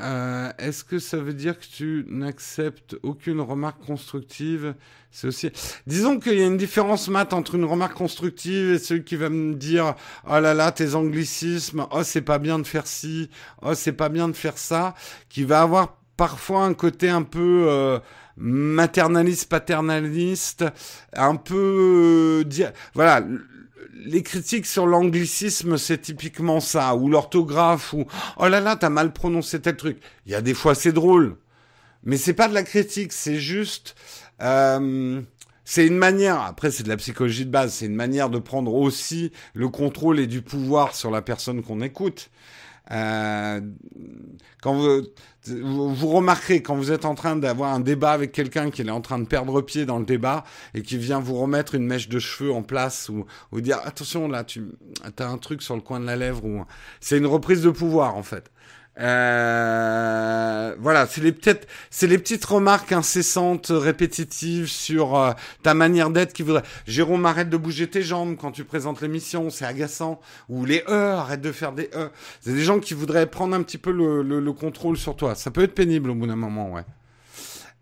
[0.00, 0.23] Euh,
[0.64, 4.74] Est-ce que ça veut dire que tu n'acceptes aucune remarque constructive?
[5.10, 5.50] C'est aussi.
[5.86, 9.28] Disons qu'il y a une différence mat entre une remarque constructive et celui qui va
[9.28, 9.94] me dire
[10.26, 13.28] oh là là tes anglicismes, oh c'est pas bien de faire ci,
[13.60, 14.94] oh c'est pas bien de faire ça,
[15.28, 17.98] qui va avoir parfois un côté un peu euh,
[18.38, 20.64] maternaliste, paternaliste,
[21.12, 23.22] un peu euh, voilà
[23.92, 28.04] les critiques sur l'anglicisme, c'est typiquement ça, ou l'orthographe, ou
[28.36, 29.98] oh là là, t'as mal prononcé tel truc.
[30.26, 31.36] Il y a des fois c'est drôle,
[32.04, 33.94] mais c'est pas de la critique, c'est juste,
[34.42, 35.20] euh,
[35.64, 36.40] c'est une manière.
[36.40, 40.20] Après, c'est de la psychologie de base, c'est une manière de prendre aussi le contrôle
[40.20, 42.30] et du pouvoir sur la personne qu'on écoute.
[42.90, 43.60] Euh,
[44.62, 45.02] quand vous,
[45.94, 46.22] vous
[46.62, 49.26] quand vous êtes en train d'avoir un débat avec quelqu'un qui est en train de
[49.26, 50.44] perdre pied dans le débat
[50.74, 54.28] et qui vient vous remettre une mèche de cheveux en place ou, ou dire attention
[54.28, 54.66] là tu
[55.18, 56.64] as un truc sur le coin de la lèvre ou
[57.00, 58.50] c'est une reprise de pouvoir en fait.
[59.00, 66.10] Euh, voilà, c'est les peut-être, c'est les petites remarques incessantes, répétitives sur euh, ta manière
[66.10, 66.62] d'être qui voudrait.
[66.86, 70.20] Jérôme, arrête de bouger tes jambes quand tu présentes l'émission, c'est agaçant.
[70.48, 72.10] Ou les e, arrête de faire des e.
[72.40, 75.34] C'est des gens qui voudraient prendre un petit peu le, le, le, contrôle sur toi.
[75.34, 76.84] Ça peut être pénible au bout d'un moment, ouais.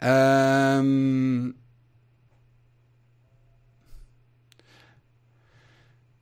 [0.02, 1.52] Euh...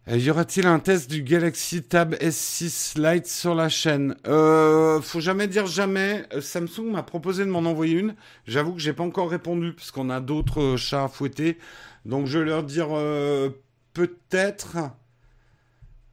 [0.09, 4.17] y aura-t-il un test du Galaxy Tab S6 Lite sur la chaîne?
[4.27, 6.27] Euh, Faut jamais dire jamais.
[6.33, 8.15] Euh, Samsung m'a proposé de m'en envoyer une.
[8.47, 11.59] J'avoue que j'ai pas encore répondu parce qu'on a d'autres chats à fouetter.
[12.05, 13.51] Donc je vais leur dire euh,
[13.93, 14.77] peut-être.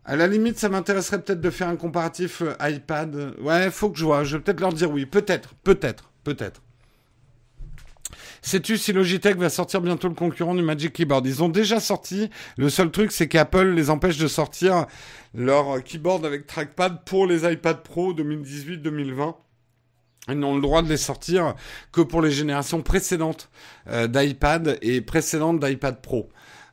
[0.06, 3.36] À la limite, ça m'intéresserait peut-être de faire un comparatif iPad.
[3.42, 4.24] Ouais, faut que je vois.
[4.24, 5.06] Je vais peut-être leur dire oui.
[5.06, 6.62] Peut-être, peut-être, peut-être.
[8.48, 11.26] Sais-tu si Logitech va sortir bientôt le concurrent du Magic Keyboard?
[11.26, 12.30] Ils ont déjà sorti.
[12.56, 14.86] Le seul truc, c'est qu'Apple les empêche de sortir
[15.34, 19.36] leur keyboard avec trackpad pour les iPad Pro 2018-2020.
[20.30, 21.56] Ils n'ont le droit de les sortir
[21.92, 23.50] que pour les générations précédentes
[23.90, 26.30] euh, d'iPad et précédentes d'iPad Pro.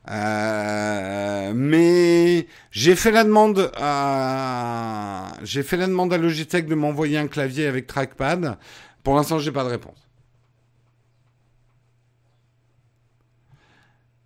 [0.09, 8.57] Euh, mais j'ai fait la demande à Logitech de m'envoyer un clavier avec trackpad.
[9.03, 10.05] Pour l'instant, j'ai pas de réponse.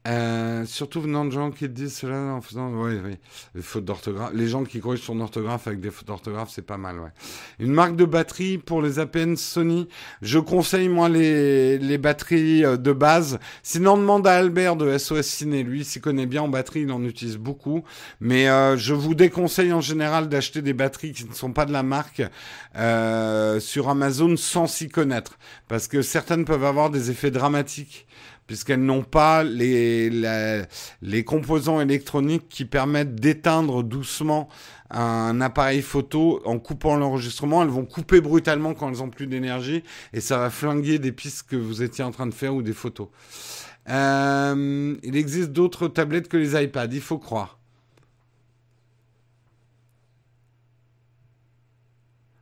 [0.08, 3.18] Euh, surtout venant de gens qui disent cela en faisant, oui, oui,
[3.54, 4.32] des fautes d'orthographe.
[4.34, 7.10] Les gens qui corrigent son orthographe avec des fautes d'orthographe, c'est pas mal, ouais.
[7.60, 9.90] Une marque de batterie pour les APN Sony.
[10.22, 13.40] Je conseille, moi, les, les batteries euh, de base.
[13.62, 15.64] Sinon, demande à Albert de SOS Ciné.
[15.64, 17.84] Lui, s'y connaît bien en batterie, il en utilise beaucoup.
[18.22, 21.74] Mais euh, je vous déconseille en général d'acheter des batteries qui ne sont pas de
[21.74, 22.22] la marque
[22.78, 25.38] euh, sur Amazon sans s'y connaître.
[25.68, 28.08] Parce que certaines peuvent avoir des effets dramatiques
[28.50, 34.50] puisqu'elles n'ont pas les, composants électroniques qui permettent d'éteindre doucement
[34.90, 37.62] un appareil photo en coupant l'enregistrement.
[37.62, 41.48] Elles vont couper brutalement quand elles ont plus d'énergie et ça va flinguer des pistes
[41.48, 43.10] que vous étiez en train de faire ou des photos.
[43.88, 47.60] Euh, il existe d'autres tablettes que les iPads, il faut croire.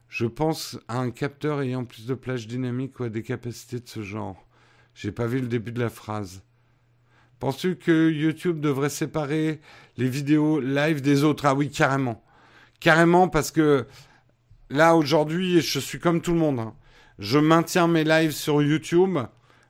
[0.08, 3.90] Je pense à un capteur ayant plus de plage dynamique ou à des capacités de
[3.90, 4.47] ce genre.
[4.98, 6.42] J'ai pas vu le début de la phrase.
[7.38, 9.62] Penses-tu que YouTube devrait séparer
[9.96, 11.46] les vidéos live des autres?
[11.46, 12.24] Ah oui, carrément.
[12.80, 13.86] Carrément parce que
[14.72, 16.60] là aujourd'hui, je suis comme tout le monde.
[16.60, 16.74] Hein.
[17.20, 19.20] Je maintiens mes lives sur YouTube,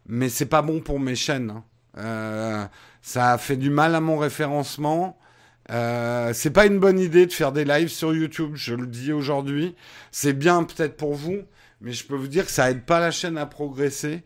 [0.06, 1.50] mais c'est pas bon pour mes chaînes.
[1.50, 1.64] Hein.
[1.98, 2.66] Euh,
[3.02, 5.20] ça fait du mal à mon référencement.
[5.72, 9.12] Euh, c'est pas une bonne idée de faire des lives sur YouTube, je le dis
[9.12, 9.76] aujourd'hui.
[10.10, 11.42] C'est bien peut-être pour vous,
[11.82, 14.24] mais je peux vous dire que ça aide pas la chaîne à progresser.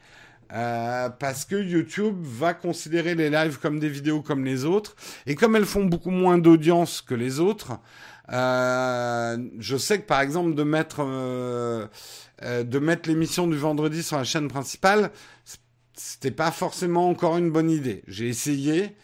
[0.53, 4.95] Euh, parce que YouTube va considérer les lives comme des vidéos comme les autres.
[5.25, 7.79] Et comme elles font beaucoup moins d'audience que les autres,
[8.31, 11.87] euh, je sais que par exemple de mettre, euh,
[12.43, 15.11] euh de mettre l'émission du vendredi sur la chaîne principale,
[15.93, 18.03] c'était pas forcément encore une bonne idée.
[18.07, 18.95] J'ai essayé.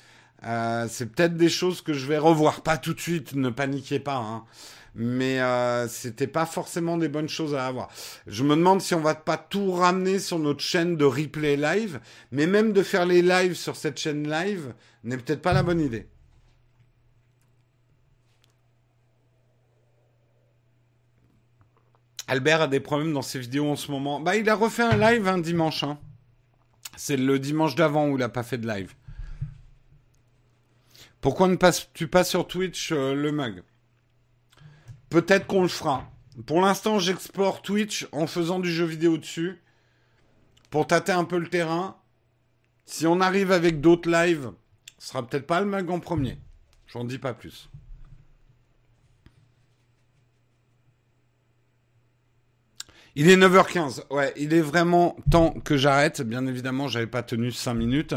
[0.45, 2.61] Euh, c'est peut-être des choses que je vais revoir.
[2.61, 4.17] Pas tout de suite, ne paniquez pas.
[4.17, 4.43] Hein
[4.99, 7.89] mais euh, c'était pas forcément des bonnes choses à avoir.
[8.25, 11.99] Je me demande si on va pas tout ramener sur notre chaîne de replay live,
[12.31, 15.79] mais même de faire les lives sur cette chaîne live n'est peut-être pas la bonne
[15.79, 16.07] idée.
[22.27, 24.19] Albert a des problèmes dans ses vidéos en ce moment.
[24.19, 25.83] Bah, il a refait un live un dimanche.
[25.83, 25.99] Hein.
[26.97, 28.95] C'est le dimanche d'avant où il n'a pas fait de live.
[31.21, 33.61] Pourquoi ne passes-tu pas sur Twitch euh, le mug?
[35.09, 36.09] Peut-être qu'on le fera.
[36.45, 39.61] Pour l'instant, j'exporte Twitch en faisant du jeu vidéo dessus.
[40.69, 41.97] Pour tâter un peu le terrain.
[42.85, 44.51] Si on arrive avec d'autres lives,
[44.97, 46.37] ce sera peut-être pas le mag en premier.
[46.87, 47.69] J'en dis pas plus.
[53.19, 54.03] Il est 9h15.
[54.11, 56.21] Ouais, il est vraiment temps que j'arrête.
[56.21, 58.13] Bien évidemment, j'avais pas tenu 5 minutes.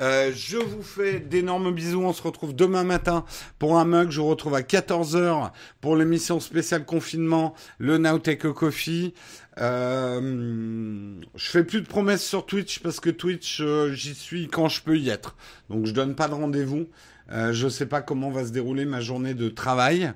[0.00, 2.02] Euh, je vous fais d'énormes bisous.
[2.02, 3.24] On se retrouve demain matin
[3.60, 4.10] pour un mug.
[4.10, 9.14] Je vous retrouve à 14h pour l'émission spéciale confinement, le Nowtech Coffee.
[9.58, 14.68] Euh, je fais plus de promesses sur Twitch parce que Twitch, euh, j'y suis quand
[14.68, 15.36] je peux y être.
[15.68, 16.88] Donc je donne pas de rendez-vous.
[17.32, 20.12] Euh, je ne sais pas comment va se dérouler ma journée de travail,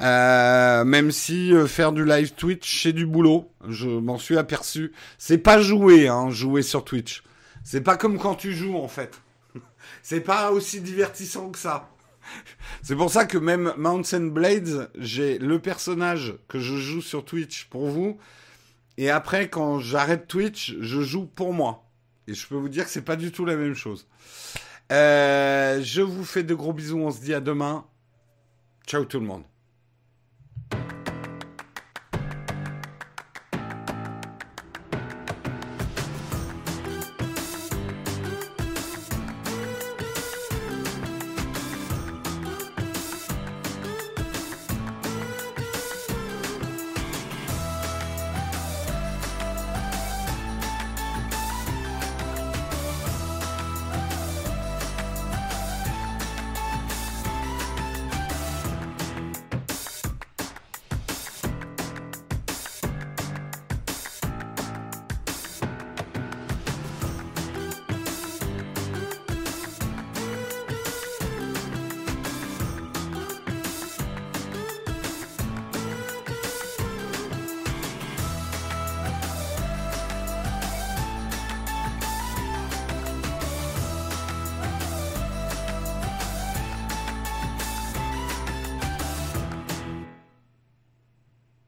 [0.00, 3.50] euh, même si euh, faire du live Twitch c'est du boulot.
[3.68, 4.92] Je m'en suis aperçu.
[5.16, 7.22] C'est pas jouer, hein, jouer sur Twitch.
[7.62, 9.20] C'est pas comme quand tu joues en fait.
[10.02, 11.88] c'est pas aussi divertissant que ça.
[12.82, 17.66] C'est pour ça que même Mountain Blades, j'ai le personnage que je joue sur Twitch
[17.66, 18.18] pour vous.
[18.98, 21.84] Et après, quand j'arrête Twitch, je joue pour moi.
[22.26, 24.08] Et je peux vous dire que c'est pas du tout la même chose.
[24.92, 26.98] Euh, je vous fais de gros bisous.
[26.98, 27.86] On se dit à demain.
[28.86, 29.42] Ciao tout le monde.